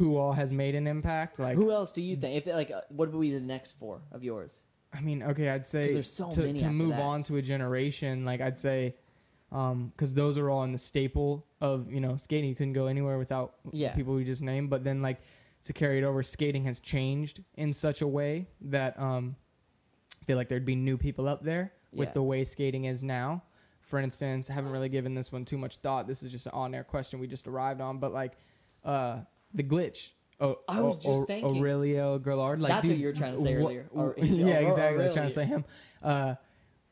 [0.00, 1.38] who all has made an impact.
[1.38, 2.34] Like, Who else do you think?
[2.46, 4.62] If like, uh, what would be the next four of yours?
[4.94, 7.02] I mean, okay, I'd say 'Cause there's so to, many to after move that.
[7.02, 8.96] on to a generation, like I'd say,
[9.50, 12.48] because those are all in the staple of you know skating.
[12.48, 13.94] You couldn't go anywhere without Yeah.
[13.94, 14.70] people we just named.
[14.70, 15.20] But then like
[15.64, 19.36] to carry it over, skating has changed in such a way that um,
[20.20, 23.42] I feel like there'd be new people up there with the way skating is now.
[23.82, 26.06] For instance, I haven't really given this one too much thought.
[26.06, 28.32] This is just an on-air question we just arrived on, but like
[28.84, 29.18] uh,
[29.54, 30.10] the glitch.
[30.40, 31.60] Oh, I was just thinking.
[31.60, 32.60] Aurelio Gillard.
[32.60, 33.86] Like, That's what dude, you were trying to say what- earlier.
[33.92, 35.00] Or- yeah, or- exactly.
[35.02, 35.64] I was trying to say him.
[36.02, 36.34] Uh,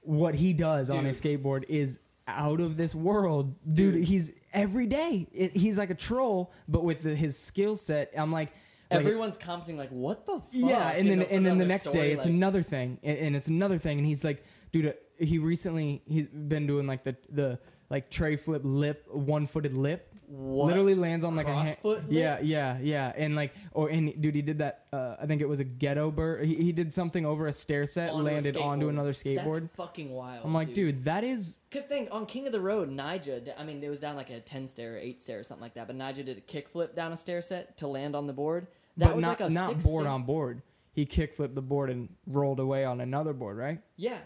[0.03, 3.95] what he does on his skateboard is out of this world, dude.
[3.95, 4.05] Dude.
[4.05, 5.27] He's every day.
[5.33, 8.51] It, he's like a troll, but with the, his skill set, I'm like,
[8.91, 11.67] like, Everyone's commenting like, "What the fuck?" yeah, and You then know, and then the
[11.67, 14.43] next story, day it's like, another thing, and, and it's another thing, and he's like,
[14.73, 17.59] dude, uh, he recently he's been doing like the the
[17.91, 20.67] like tray flip lip, one footed lip, What?
[20.67, 21.69] literally lands on like a hand.
[21.83, 22.05] Crossfoot?
[22.11, 24.87] Yeah, yeah, yeah, and like or and dude, he did that.
[24.93, 26.45] Uh, I think it was a ghetto bird.
[26.45, 29.63] He, he did something over a stair set, onto landed onto another skateboard.
[29.63, 30.45] That's fucking wild.
[30.45, 33.55] I'm like, dude, that is Because think on King of the Road, Nyjah.
[33.59, 35.75] I mean, it was down like a ten stair, or eight stair, or something like
[35.75, 35.87] that.
[35.87, 38.67] But Nyjah did a kickflip down a stair set to land on the board.
[38.99, 40.63] That but was not like a not six board stair- on board.
[40.93, 43.81] He kickflipped the board and rolled away on another board, right?
[43.97, 44.19] Yeah.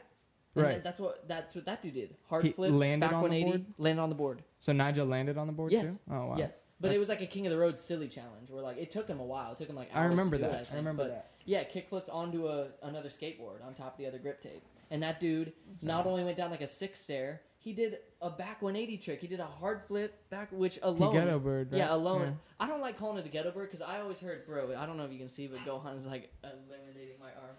[0.55, 0.85] And Right.
[0.85, 2.15] that's what that's what that dude did.
[2.29, 3.75] Hard He flip, landed back on 180, board?
[3.79, 4.43] landed on the board.
[4.61, 5.93] So Nyjah landed on the board Yes.
[5.93, 5.99] too.
[6.11, 6.35] Oh wow.
[6.37, 8.91] Yes, but it was like a King of the Road silly challenge where like it
[8.91, 9.53] took him a while.
[9.53, 10.51] It took him like I remember that.
[10.51, 11.31] It, I think, remember but that.
[11.45, 15.19] Yeah, kickflips onto a another skateboard on top of the other grip tape, and that
[15.21, 19.21] dude not only went down like a six stair, he did a back 180 trick.
[19.21, 21.15] He did a hard flip back, which alone.
[21.15, 21.79] ghetto bird, right?
[21.79, 22.21] Yeah, alone.
[22.23, 22.33] Yeah.
[22.61, 24.77] I don't like calling it the ghetto bird because I always heard, bro.
[24.77, 27.57] I don't know if you can see, but Gohan is like eliminating my arm.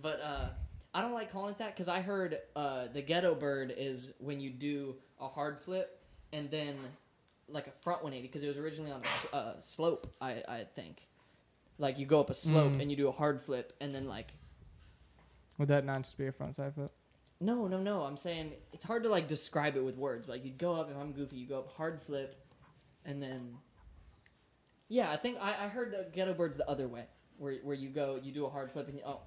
[0.00, 0.48] But uh,
[0.96, 4.40] I don't like calling it that because I heard uh, the ghetto bird is when
[4.40, 6.00] you do a hard flip
[6.32, 6.76] and then
[7.48, 10.06] like a front 180 because it was originally on a uh, slope.
[10.22, 11.02] I I think.
[11.78, 12.80] Like you go up a slope Mm.
[12.80, 14.32] and you do a hard flip and then like
[15.58, 16.90] Would that not just be a front side flip?
[17.38, 20.26] no no no I'm saying it's hard to like describe it with words.
[20.26, 22.42] Like you'd go up if I'm goofy, you go up hard flip,
[23.04, 23.58] and then
[24.88, 27.04] yeah I think I, I heard the ghetto birds the other way
[27.36, 29.20] where where you go you do a hard flip and you, oh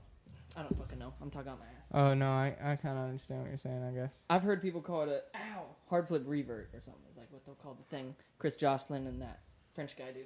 [0.55, 1.91] I don't fucking know I'm talking out my ass.
[1.93, 3.83] Oh no, I, I kind of understand what you're saying.
[3.83, 4.23] I guess.
[4.29, 7.03] I've heard people call it a ow hard flip revert or something.
[7.07, 8.15] It's like what they'll call the thing.
[8.37, 9.39] Chris Joslin and that
[9.73, 10.23] French guy do.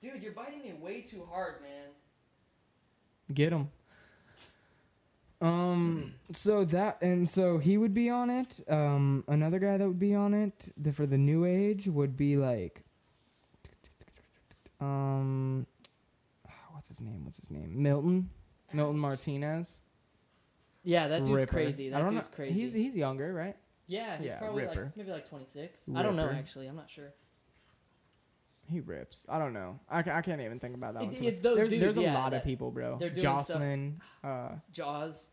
[0.00, 1.90] Dude, you're biting me way too hard, man.
[3.32, 3.68] Get him.
[5.40, 6.14] Um.
[6.32, 8.60] So that and so he would be on it.
[8.68, 9.24] Um.
[9.28, 12.82] Another guy that would be on it the, for the new age would be like.
[14.80, 15.66] Um.
[16.72, 17.24] What's his name?
[17.24, 17.82] What's his name?
[17.82, 18.30] Milton.
[18.74, 19.80] Milton Martinez.
[20.82, 21.46] Yeah, that dude's Ripper.
[21.46, 21.88] crazy.
[21.88, 22.60] That dude's know- crazy.
[22.60, 23.56] He's he's younger, right?
[23.86, 24.84] yeah, he's yeah, probably Ripper.
[24.84, 25.90] like maybe like 26.
[25.94, 26.66] I don't know actually.
[26.66, 27.12] I'm not sure.
[28.66, 29.26] He rips.
[29.28, 29.78] I don't know.
[29.90, 31.14] I, I can't even think about that It- one.
[31.16, 32.96] too it's those there's, dudes, there's a yeah, lot of people, bro.
[32.98, 35.26] they're doing stuff- Joslin, uh, Jaws.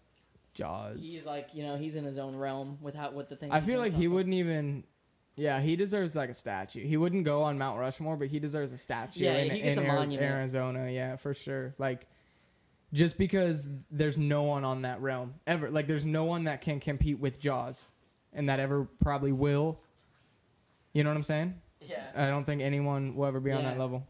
[0.54, 0.99] Jaws.
[1.01, 3.54] He's like, you know, he's in his own realm with how what the things.
[3.54, 4.12] I feel like he of.
[4.12, 4.84] wouldn't even.
[5.38, 6.86] Yeah, he deserves like a statue.
[6.86, 9.77] He wouldn't go on Mount Rushmore, but he deserves a statue Yeah, in, he gets
[9.80, 10.30] in a monument.
[10.30, 10.91] Arizona.
[10.91, 11.73] Yeah, for sure.
[11.77, 12.06] Like,
[12.93, 15.69] just because there's no one on that realm ever.
[15.69, 17.91] Like, there's no one that can compete with Jaws,
[18.34, 19.80] and that ever probably will.
[20.93, 21.56] You know what I'm saying?
[21.82, 22.04] Yeah.
[22.15, 23.71] I don't think anyone will ever be on Yeah.
[23.71, 24.06] that level.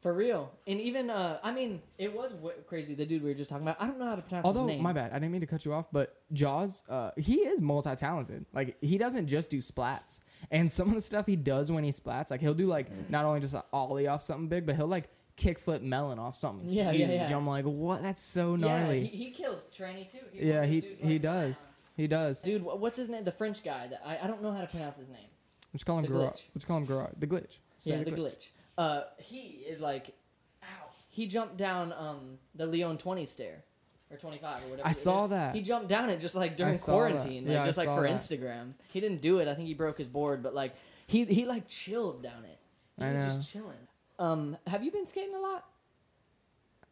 [0.00, 0.50] For real.
[0.66, 2.94] And even, uh, I mean, it was w- crazy.
[2.94, 3.76] The dude we were just talking about.
[3.82, 4.76] I don't know how to pronounce Although his name.
[4.78, 7.60] Although, my bad, I didn't mean to cut you off, but Jaws, uh, he is
[7.60, 8.46] multi talented.
[8.54, 11.90] Like he doesn't just do splats, and some of the stuff he does when he
[11.90, 14.86] splats, like he'll do like not only just an ollie off something big, but he'll
[14.86, 15.10] like
[15.40, 17.30] kickflip melon off something Yeah, yeah, huge.
[17.30, 17.36] yeah.
[17.36, 18.02] I'm like, what?
[18.02, 19.06] That's so yeah, gnarly.
[19.06, 20.18] he, he kills Tranny too.
[20.32, 21.56] He's Yeah, one of those he he does.
[21.58, 21.68] Slam.
[21.96, 22.40] He does.
[22.40, 23.24] Dude, what's his name?
[23.24, 23.86] The French guy.
[23.88, 25.28] That I, I don't know how to pronounce his name.
[25.74, 26.28] Let's call him garage.
[26.30, 26.48] glitch.
[26.54, 27.12] Let's call him garage.
[27.18, 27.58] The glitch.
[27.78, 28.48] Say yeah, the glitch.
[28.78, 30.14] Uh, he is like,
[30.62, 30.66] ow.
[31.08, 33.64] He jumped down um the Lyon 20 stair.
[34.12, 34.88] Or 25 or whatever.
[34.88, 35.30] I saw is.
[35.30, 35.54] that.
[35.54, 36.82] He jumped down it just like during that.
[36.82, 38.10] quarantine, like Yeah, I just like for that.
[38.10, 38.72] Instagram.
[38.92, 39.46] He didn't do it.
[39.46, 40.74] I think he broke his board, but like
[41.06, 42.58] he he like chilled down it.
[42.98, 43.24] He I was know.
[43.26, 43.76] just chilling.
[44.20, 45.64] Um, have you been skating a lot?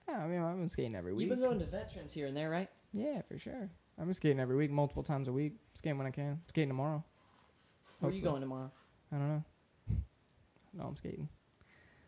[0.09, 1.29] Yeah, I mean, I've been skating every week.
[1.29, 2.69] You've been going to veterans here and there, right?
[2.95, 3.69] yeah, for sure.
[3.99, 5.57] I've been skating every week, multiple times a week.
[5.75, 6.41] Skating when I can.
[6.47, 7.05] Skating tomorrow.
[8.01, 8.71] Where are you going tomorrow?
[9.13, 9.45] I don't know.
[10.75, 11.29] No, I'm skating.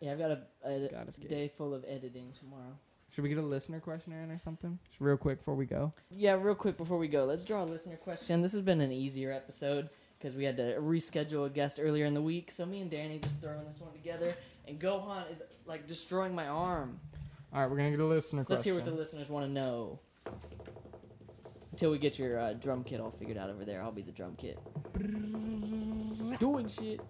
[0.00, 2.78] Yeah, I've got a, a day full of editing tomorrow.
[3.10, 4.78] Should we get a listener questionnaire in or something?
[4.88, 5.92] Just real quick before we go.
[6.10, 8.42] Yeah, real quick before we go, let's draw a listener question.
[8.42, 9.88] This has been an easier episode
[10.20, 12.50] because we had to reschedule a guest earlier in the week.
[12.50, 14.34] So me and Danny just throwing this one together,
[14.68, 17.00] and Gohan is like destroying my arm.
[17.52, 19.98] All right, we're gonna get a listener Let's hear what the listeners want to know.
[21.72, 24.12] Until we get your uh, drum kit all figured out over there, I'll be the
[24.12, 24.58] drum kit.
[26.38, 27.00] Doing shit,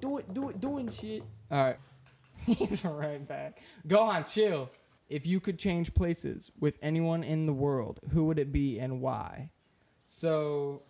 [0.00, 1.22] do it, do it, doing shit.
[1.50, 1.76] All right.
[2.46, 3.60] He's right back.
[3.86, 4.70] Go on, chill.
[5.08, 9.00] If you could change places with anyone in the world, who would it be and
[9.00, 9.50] why?
[10.06, 10.82] So,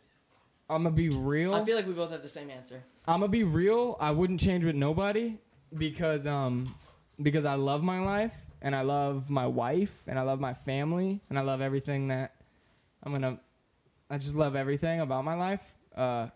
[0.75, 1.55] I'm gonna be real.
[1.55, 2.83] I feel like we both have the same answer.
[3.07, 3.97] I'm gonna be real.
[4.01, 5.39] I wouldn't change with nobody
[5.77, 6.65] because um
[7.23, 11.21] because I love my life and I love my wife and I love my family
[11.29, 12.35] and I love everything that
[13.03, 13.39] I'm gonna.
[14.11, 15.63] I just love everything about my life.
[15.97, 16.29] Uh,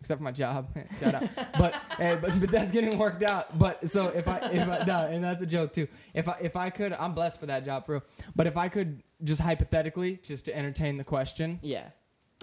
[0.00, 0.68] except for my job.
[1.00, 1.28] Shout out.
[1.58, 3.58] But hey, but, but that's getting worked out.
[3.58, 5.88] But so if I if I no, and that's a joke too.
[6.14, 8.02] If I if I could, I'm blessed for that job, bro.
[8.34, 11.88] But if I could just hypothetically, just to entertain the question, Yeah.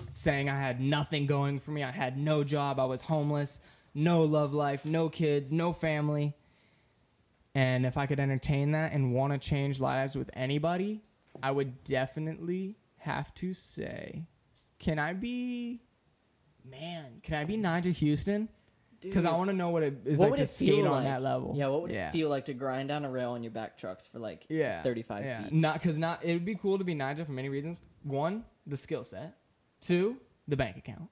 [0.09, 1.83] Saying I had nothing going for me.
[1.83, 2.79] I had no job.
[2.79, 3.59] I was homeless,
[3.93, 6.35] no love life, no kids, no family.
[7.55, 11.01] And if I could entertain that and want to change lives with anybody,
[11.41, 14.23] I would definitely have to say,
[14.79, 15.81] can I be,
[16.65, 18.49] man, can I be Nyjah Huston?
[19.01, 21.03] Because I want to know what it is What like to skate on like?
[21.03, 21.53] that level.
[21.57, 22.07] Yeah, what would yeah.
[22.07, 24.81] it feel like to grind down a rail on your back trucks for like Yeah,
[24.81, 25.43] 35 yeah.
[25.43, 25.53] feet?
[25.53, 27.79] Not because not it would be cool to be Nyjah for many reasons.
[28.03, 29.35] One, the skill set.
[29.83, 30.17] Two,
[30.47, 31.09] the bank account.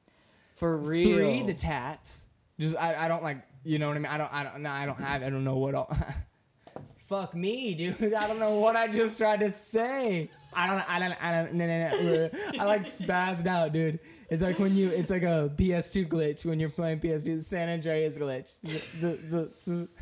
[0.56, 1.04] For real.
[1.04, 2.26] Three, the tats.
[2.60, 4.12] Just I, I don't like you know what I mean.
[4.12, 5.96] I don't I don't no, I don't have I don't know what all.
[7.08, 8.14] Fuck me, dude.
[8.14, 10.30] I don't know what I just tried to say.
[10.54, 12.30] I don't I don't I don't no, no, no.
[12.60, 14.00] I like spazzed out, dude.
[14.30, 17.68] It's like when you it's like a PS2 glitch when you're playing PS2, the San
[17.70, 18.54] Andreas glitch.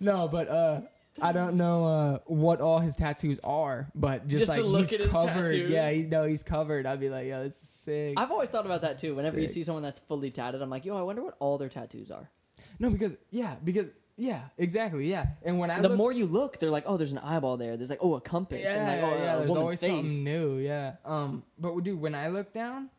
[0.00, 0.80] No, but uh
[1.20, 4.80] I don't know uh, what all his tattoos are, but just, Just like to look
[4.80, 5.52] he's at his covered.
[5.52, 6.02] Yeah, tattoos?
[6.02, 6.86] he, no, he's covered.
[6.86, 8.14] I'd be like, yo, this is sick.
[8.16, 9.14] I've always thought about that too.
[9.14, 11.68] Whenever you see someone that's fully tatted, I'm like, yo, I wonder what all their
[11.68, 12.30] tattoos are.
[12.78, 15.26] No, because yeah, because yeah, exactly, yeah.
[15.42, 17.76] And when I the look, more you look, they're like, oh, there's an eyeball there.
[17.76, 18.62] There's like, oh, a compass.
[18.62, 19.90] yeah, and like, oh, yeah, a there's always face.
[19.90, 20.94] something new, yeah.
[21.04, 22.90] Um, but dude, when I look down,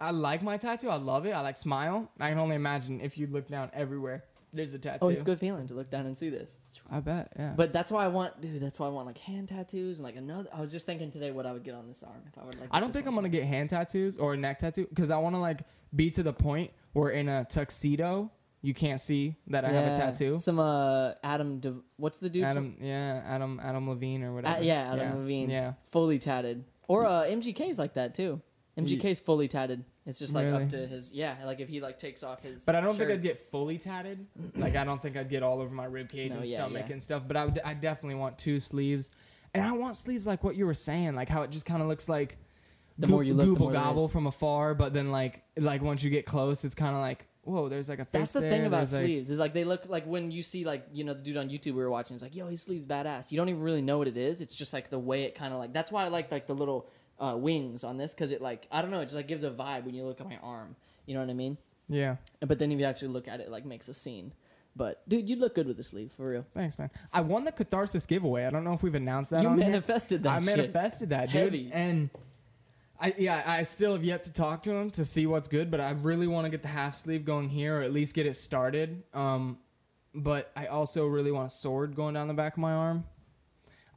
[0.00, 0.90] I like my tattoo.
[0.90, 1.32] I love it.
[1.32, 2.10] I like smile.
[2.20, 4.98] I can only imagine if you look down everywhere, there's a tattoo.
[5.02, 6.58] Oh, it's a good feeling to look down and see this.
[6.90, 7.52] I bet, yeah.
[7.56, 8.60] But that's why I want, dude.
[8.62, 10.48] That's why I want like hand tattoos and like another.
[10.54, 12.58] I was just thinking today what I would get on this arm if I would
[12.58, 12.68] like.
[12.72, 15.34] I don't think I'm gonna get hand tattoos or a neck tattoo because I want
[15.34, 15.60] to like
[15.94, 18.30] be to the point where in a tuxedo
[18.60, 20.36] you can't see that I have a tattoo.
[20.38, 21.60] Some uh, Adam.
[21.60, 22.42] De- what's the dude?
[22.42, 24.56] from- Adam, yeah, Adam, Adam Levine or whatever.
[24.56, 25.50] Uh, yeah, Adam Levine.
[25.50, 26.64] Yeah, fully tatted.
[26.88, 28.40] Or uh, MGK's like that too.
[28.78, 29.84] MGK's fully tatted.
[30.08, 30.64] It's just like Really?
[30.64, 31.36] up to his yeah.
[31.44, 32.64] Like if he like takes off his.
[32.64, 33.10] But I don't think.
[33.10, 34.26] I'd get fully tatted.
[34.56, 36.84] Like I don't think I'd get all over my rib cage No, and yeah, stomach
[36.86, 36.92] yeah.
[36.94, 37.22] and stuff.
[37.28, 39.10] But I would, I definitely want two sleeves,
[39.54, 41.88] and I want sleeves like what you were saying, like how it just kind of
[41.88, 42.38] looks like
[42.98, 44.12] The more you look, the more there gobble is.
[44.12, 47.66] from afar, but then like like once you get close, it's kind of like whoa,
[47.70, 49.64] there's like a face That's the there, thing about there's, like- sleeves is like they
[49.64, 52.14] look like when you see like you know the dude on YouTube we were watching
[52.14, 54.54] it's like yo his sleeves badass you don't even really know what it is it's
[54.54, 56.90] just like the way it kind of like that's why I like like the little
[57.20, 59.50] uh, wings on this because it like I don't know it just like gives a
[59.50, 60.76] vibe when you look at my arm
[61.06, 62.16] you know what I mean yeah.
[62.40, 64.32] but then if you actually look at it, it like makes a scene
[64.76, 66.90] but dude you'd look good with the sleeve for real Thanks, man.
[67.12, 68.44] I won the catharsis giveaway.
[68.44, 69.66] I don't know if we've announced that you on here.
[69.66, 70.56] manifested that I shit.
[70.56, 71.42] manifested that, dude.
[71.42, 71.70] Heavy.
[71.72, 72.10] And
[73.00, 75.80] I yeah, I still have yet to talk to him to see what's good, but
[75.80, 78.36] I really want to get the half sleeve going here or at least get it
[78.36, 79.02] started.
[79.12, 79.58] Um
[80.14, 83.04] but I also really want a sword going down the back of my arm.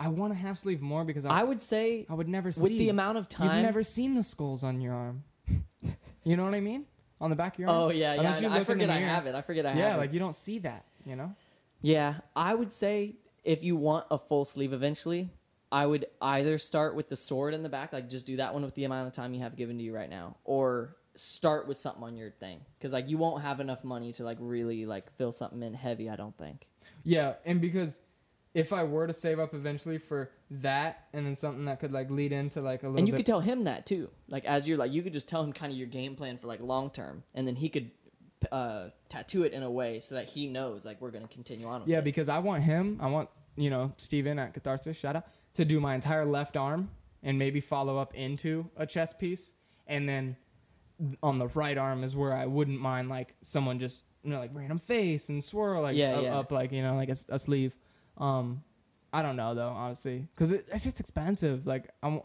[0.02, 2.64] I want a half sleeve more because I, I would say I would never see
[2.64, 5.24] with the amount of time You've never seen the skulls on your arm.
[6.24, 6.86] you know what I mean?
[7.20, 7.82] On the back of your arm?
[7.84, 9.42] oh yeah yeah Unless you I, I look in the forget I have it I
[9.42, 9.82] forget I have it.
[9.82, 11.36] Yeah, like you don't see that, you know?
[11.82, 15.30] Yeah, I would say if you want a full sleeve eventually,
[15.72, 18.64] I would either start with the sword in the back, like just do that one
[18.64, 21.78] with the amount of time you have given to you right now, or start with
[21.78, 25.12] something on your thing, because like you won't have enough money to like really like
[25.12, 26.10] fill something in heavy.
[26.10, 26.68] I don't think.
[27.04, 28.00] Yeah, and because
[28.54, 32.10] if I were to save up eventually for that, and then something that could like
[32.12, 34.10] lead into like a little And you bit could tell him that too.
[34.28, 36.48] Like as you're like you could just tell him kind of your game plan for
[36.48, 37.92] like long term, and then he could
[38.52, 41.82] uh, tattoo it in a way so that he knows like we're gonna continue on.
[41.82, 42.06] With Yeah, this.
[42.06, 42.98] because I want him.
[43.02, 44.98] I want you know Steven at Catharsis.
[44.98, 46.90] Shout out to do my entire left arm
[47.24, 49.54] and maybe follow up into a chest piece,
[49.88, 50.36] and then
[51.24, 54.52] on the right arm is where I wouldn't mind like someone just you know like
[54.54, 56.38] random face and swirl like Yeah, up, yeah.
[56.40, 57.76] up like you know like a, s- a sleeve.
[58.18, 58.64] Um,
[59.14, 61.66] I don't know though honestly because it, it's just expensive.
[61.68, 62.22] Like I'm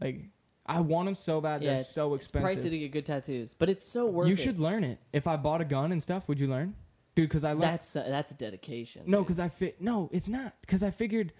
[0.00, 0.26] like
[0.66, 1.62] I want them so bad.
[1.62, 2.64] Yeah, They're it's- so it's expensive.
[2.64, 4.38] pricey to get good tattoos, but it's so worth you it.
[4.38, 4.98] should learn it.
[5.12, 6.74] If I bought a gun and stuff, would you learn,
[7.16, 7.28] dude?
[7.28, 7.62] Because I learned.
[7.62, 9.02] That's uh, that's dedication.
[9.06, 9.26] No, dude.
[9.26, 9.80] because I fit.
[9.80, 10.54] No, it's not.
[10.60, 11.32] Because I figured.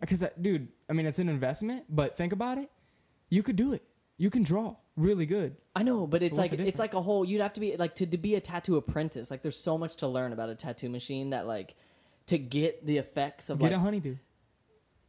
[0.00, 2.70] Because dude, I mean, it's an investment, but think about it.
[3.28, 3.82] You could do it.
[4.16, 5.56] You can draw really good.
[5.74, 7.24] I know, but it's what's like the it's like a whole.
[7.24, 9.30] You'd have to be like to, to be a tattoo apprentice.
[9.30, 11.74] Like there's so much to learn about a tattoo machine that like
[12.30, 14.16] to get the effects of Get like a honeydew.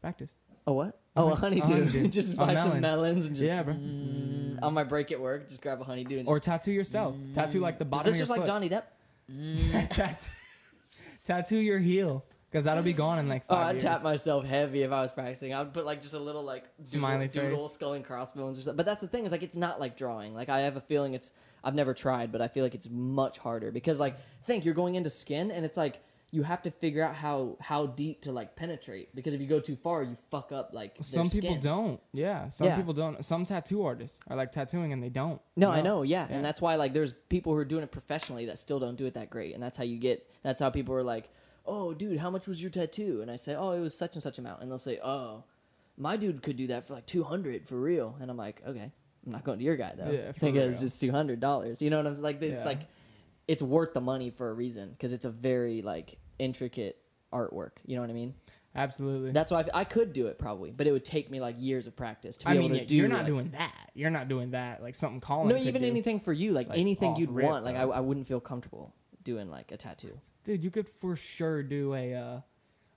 [0.02, 0.32] Practice.
[0.68, 1.00] a what?
[1.16, 1.86] Oh, a honey- a honeydew.
[1.90, 2.08] honeydew.
[2.20, 2.82] just A buy some melon.
[2.82, 3.74] melons and just Yeah, bro.
[3.74, 7.16] Mm, on my break at work, just grab a honeydew and Or just, tattoo yourself.
[7.36, 8.48] Tattoo like the bottom this of your just like foot.
[8.48, 8.84] Johnny Depp?
[9.90, 10.32] tattoo,
[11.26, 13.84] tattoo your heel, because that'll be gone in like Oh, five I'd years.
[13.84, 15.54] tap myself heavy if I was practicing.
[15.54, 18.78] I'd put like just a little like doodle, Smiley doodle skull and crossbones or something.
[18.78, 20.34] But that's the thing is like it's not like drawing.
[20.34, 21.32] Like I have a feeling it's
[21.64, 24.96] I've never tried, but I feel like it's much harder because like think you're going
[24.96, 26.02] into skin and it's like
[26.34, 29.60] you have to figure out how how deep to like penetrate because if you go
[29.60, 31.60] too far you fuck up like Some people skin.
[31.60, 32.00] don't.
[32.14, 32.78] Yeah, some Yeah.
[32.78, 33.24] people don't.
[33.26, 35.42] Some tattoo artists are like tattooing and they don't.
[35.58, 36.28] No, I know, yeah.
[36.30, 36.36] Yeah.
[36.36, 39.06] And that's why like there's people who are doing it professionally that still don't do
[39.06, 39.54] it that great.
[39.54, 41.30] And that's how you get that's how people are like,
[41.66, 44.24] "Oh, dude, how much was your tattoo?" And I say, "Oh, it was such and
[44.24, 45.44] such amount." And they'll say, "Oh,
[45.98, 48.92] my dude could do that for like 200 for real." And I'm like, "Okay.
[49.26, 50.86] I'm not going to your guy though Yeah, for because real.
[50.88, 52.64] it's $200." You know what I'm like it's Yeah.
[52.66, 52.80] like
[53.48, 56.98] it's worth the money for a reason because it's a very like intricate
[57.32, 57.72] artwork.
[57.86, 58.34] You know what I mean?
[58.76, 59.32] Absolutely.
[59.32, 61.88] That's why I, I could do it probably, but it would take me like years
[61.88, 63.92] of practice to be I able mean, to yeah, do you're not like- doing that.
[63.94, 64.82] You're not doing that.
[64.82, 65.50] Like something Colin.
[65.50, 65.88] no, even do.
[65.88, 67.64] anything for you, like, Like, anything you'd rip, want.
[67.66, 67.82] Like I.
[67.84, 70.20] I wouldn't feel comfortable doing like a tattoo.
[70.46, 72.40] Dude, you could for sure do a uh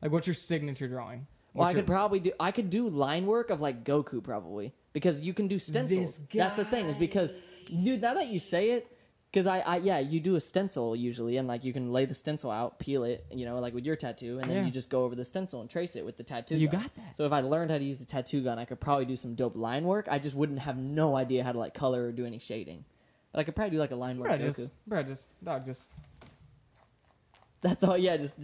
[0.00, 1.26] like what's your signature drawing?
[1.54, 2.32] Well, I What's could probably do.
[2.40, 6.20] I could do line work of like Goku probably because you can do stencils.
[6.32, 7.32] That's the thing is because,
[7.66, 8.90] dude, now that you say it,
[9.34, 12.14] because I, I, yeah, you do a stencil usually, and like you can lay the
[12.14, 14.64] stencil out, peel it, you know, like with your tattoo, and then Yeah.
[14.64, 16.56] you just go over the stencil and trace it with the tattoo.
[16.56, 16.82] You gun.
[16.82, 17.16] got that.
[17.16, 19.34] So if I learned how to use the tattoo gun, I could probably do some
[19.34, 20.06] dope line work.
[20.08, 22.84] I just wouldn't have no idea how to like color or do any shading.
[23.32, 24.56] But I could probably do like a line work Bro, Goku.
[24.56, 24.72] just,
[25.42, 25.86] dog, just
[27.60, 27.98] That's all.
[27.98, 28.38] Yeah, just.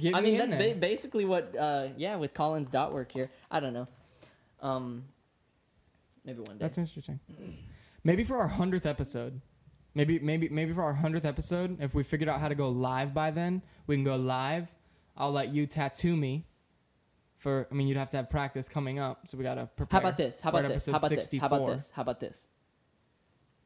[0.00, 0.74] Get I me mean, in that's there.
[0.74, 1.54] ba- basically what.
[1.56, 3.30] Uh, yeah, with Collins dot work here.
[3.52, 3.86] I don't know.
[4.60, 5.04] Um,
[6.24, 6.62] maybe one day.
[6.64, 7.20] that's interesting.
[8.02, 9.40] Maybe for our hundredth episode,
[9.94, 13.12] maybe maybe maybe for our hundredth episode, if we figured out how to go live
[13.14, 14.68] by then, we can go live.
[15.16, 16.46] I'll let you tattoo me.
[17.38, 20.00] For I mean, you'd have to have practice coming up, so we gotta prepare.
[20.00, 20.00] How prepare.
[20.00, 20.40] about this?
[20.40, 20.86] How about this?
[20.86, 21.32] How about this?
[21.38, 21.90] How about this?
[21.94, 22.48] How about this?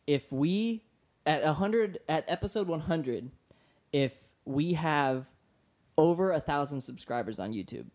[0.07, 0.85] If we
[1.27, 3.31] at a hundred at episode one hundred,
[3.93, 5.29] if we have
[5.99, 7.87] over a thousand subscribers on YouTube,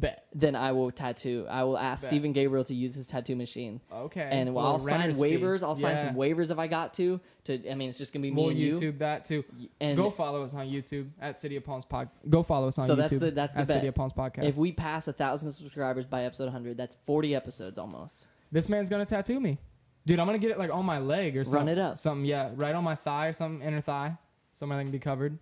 [0.00, 0.26] Bet.
[0.34, 1.46] then I will tattoo.
[1.48, 2.08] I will ask Bet.
[2.10, 4.28] Stephen Gabriel to use his tattoo machine, Okay.
[4.30, 5.36] and Little I'll sign renter's fee.
[5.38, 5.62] waivers.
[5.62, 6.06] I'll sign Yeah.
[6.06, 7.20] some waivers if I got to.
[7.44, 8.74] To I mean, it's just gonna be me We'll and you.
[8.74, 9.44] YouTube that too.
[9.80, 12.08] And go follow us on YouTube at City of Palms Pod.
[12.28, 12.96] Go follow us on So YouTube.
[12.98, 14.44] that's the- that's the at City of Palms Podcast.
[14.44, 18.26] if we pass a thousand subscribers by episode 100, that's 40 episodes almost.
[18.50, 19.58] this man's gonna tattoo me,
[20.06, 20.18] dude.
[20.18, 21.68] I'm gonna get it like on my leg or Run something.
[21.68, 21.98] it up.
[21.98, 24.16] Something, yeah, right on my thigh or something, inner thigh,
[24.54, 25.38] somewhere that can be covered.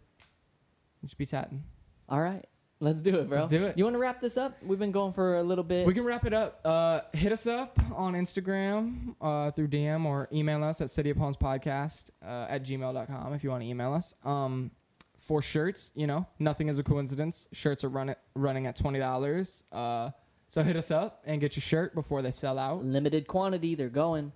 [1.03, 1.65] Just be tatting.
[2.09, 2.45] All right,
[2.83, 3.39] let's do it, bro.
[3.39, 3.79] Let's do it.
[3.79, 4.63] You want to wrap this up?
[4.63, 5.87] We've been going for a little bit.
[5.87, 6.61] We can wrap it up.
[6.65, 11.17] Uh, hit us up on Instagram uh, through DM or email us at City of
[11.17, 14.15] Palms Podcast uh, at gmail.com if you want to email us.
[14.25, 14.73] Um,
[15.19, 17.47] for shirts, you know, nothing is a coincidence.
[17.53, 19.63] Shirts are run running at twenty dollars.
[19.71, 20.11] Uh,
[20.49, 22.85] so hit us up and get your shirt before they sell out.
[22.85, 23.75] Limited quantity.
[23.75, 24.33] They're going.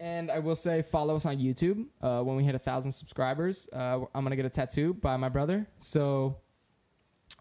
[0.00, 1.84] And I will say, follow us on YouTube.
[2.00, 5.28] Uh, when we hit a thousand subscribers, uh, I'm gonna get a tattoo by my
[5.28, 5.68] brother.
[5.78, 6.38] So,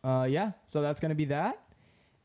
[0.04, 1.60] uh, yeah, so that's gonna be that.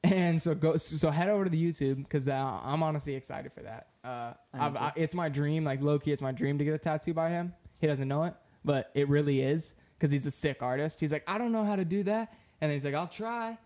[0.04, 3.62] And so go, so head over to the YouTube because uh, I'm honestly excited for
[3.62, 3.86] that.
[4.04, 4.76] Uh, I I've.
[4.76, 6.08] I, it's my dream, like lowkey.
[6.08, 7.54] It's my dream to get a tattoo by him.
[7.78, 8.34] He doesn't know it,
[8.66, 11.00] but it really is because he's a sick artist.
[11.00, 13.56] He's like, I don't know how to do that, and then he's like, I'll try.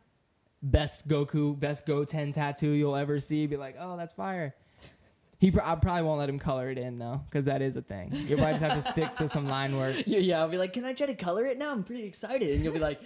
[0.62, 3.48] Best Goku, best Goten tattoo you'll ever see.
[3.48, 4.54] Be like, oh, that's fire.
[5.40, 7.82] He, pr- I probably won't let him color it in though, because that is a
[7.82, 8.12] thing.
[8.12, 9.94] You probably just have to stick to some line work.
[10.06, 10.40] Yeah, yeah.
[10.40, 11.70] I'll be like, can I try to color it now?
[11.70, 12.54] I'm pretty excited.
[12.56, 13.00] And you'll be like,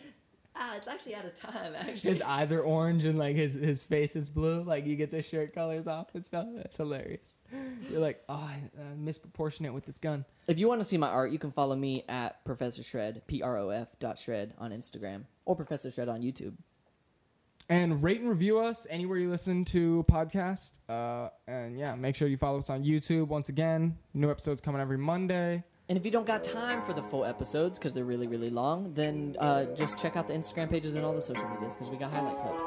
[0.56, 1.74] ah, it's actually out of time.
[1.78, 4.62] Actually, His eyes are orange and like his his face is blue.
[4.62, 6.46] Like you get the shirt colors off and stuff.
[6.54, 7.36] That's hilarious.
[7.90, 10.24] You're like, oh, I uh, misproportionate with this gun.
[10.46, 13.42] If you want to see my art, you can follow me at Professor Shred, P
[13.42, 16.54] R O F dot Shred on Instagram or Professor Shred on YouTube.
[17.68, 20.72] And rate and review us anywhere you listen to podcast.
[20.88, 23.28] Uh, and yeah, make sure you follow us on YouTube.
[23.28, 25.64] Once again, new episodes coming every Monday.
[25.92, 28.94] And if you don't got time for the full episodes because they're really, really long,
[28.94, 31.98] then uh, just check out the Instagram pages and all the social medias because we
[31.98, 32.66] got highlight clips.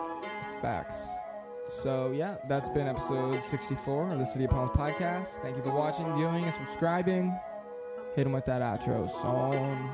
[0.62, 1.10] Facts.
[1.68, 5.42] So yeah, that's been episode 64 of the City of Palms podcast.
[5.42, 7.36] Thank you for watching, viewing, and subscribing.
[8.16, 9.90] Hit him with that outro song.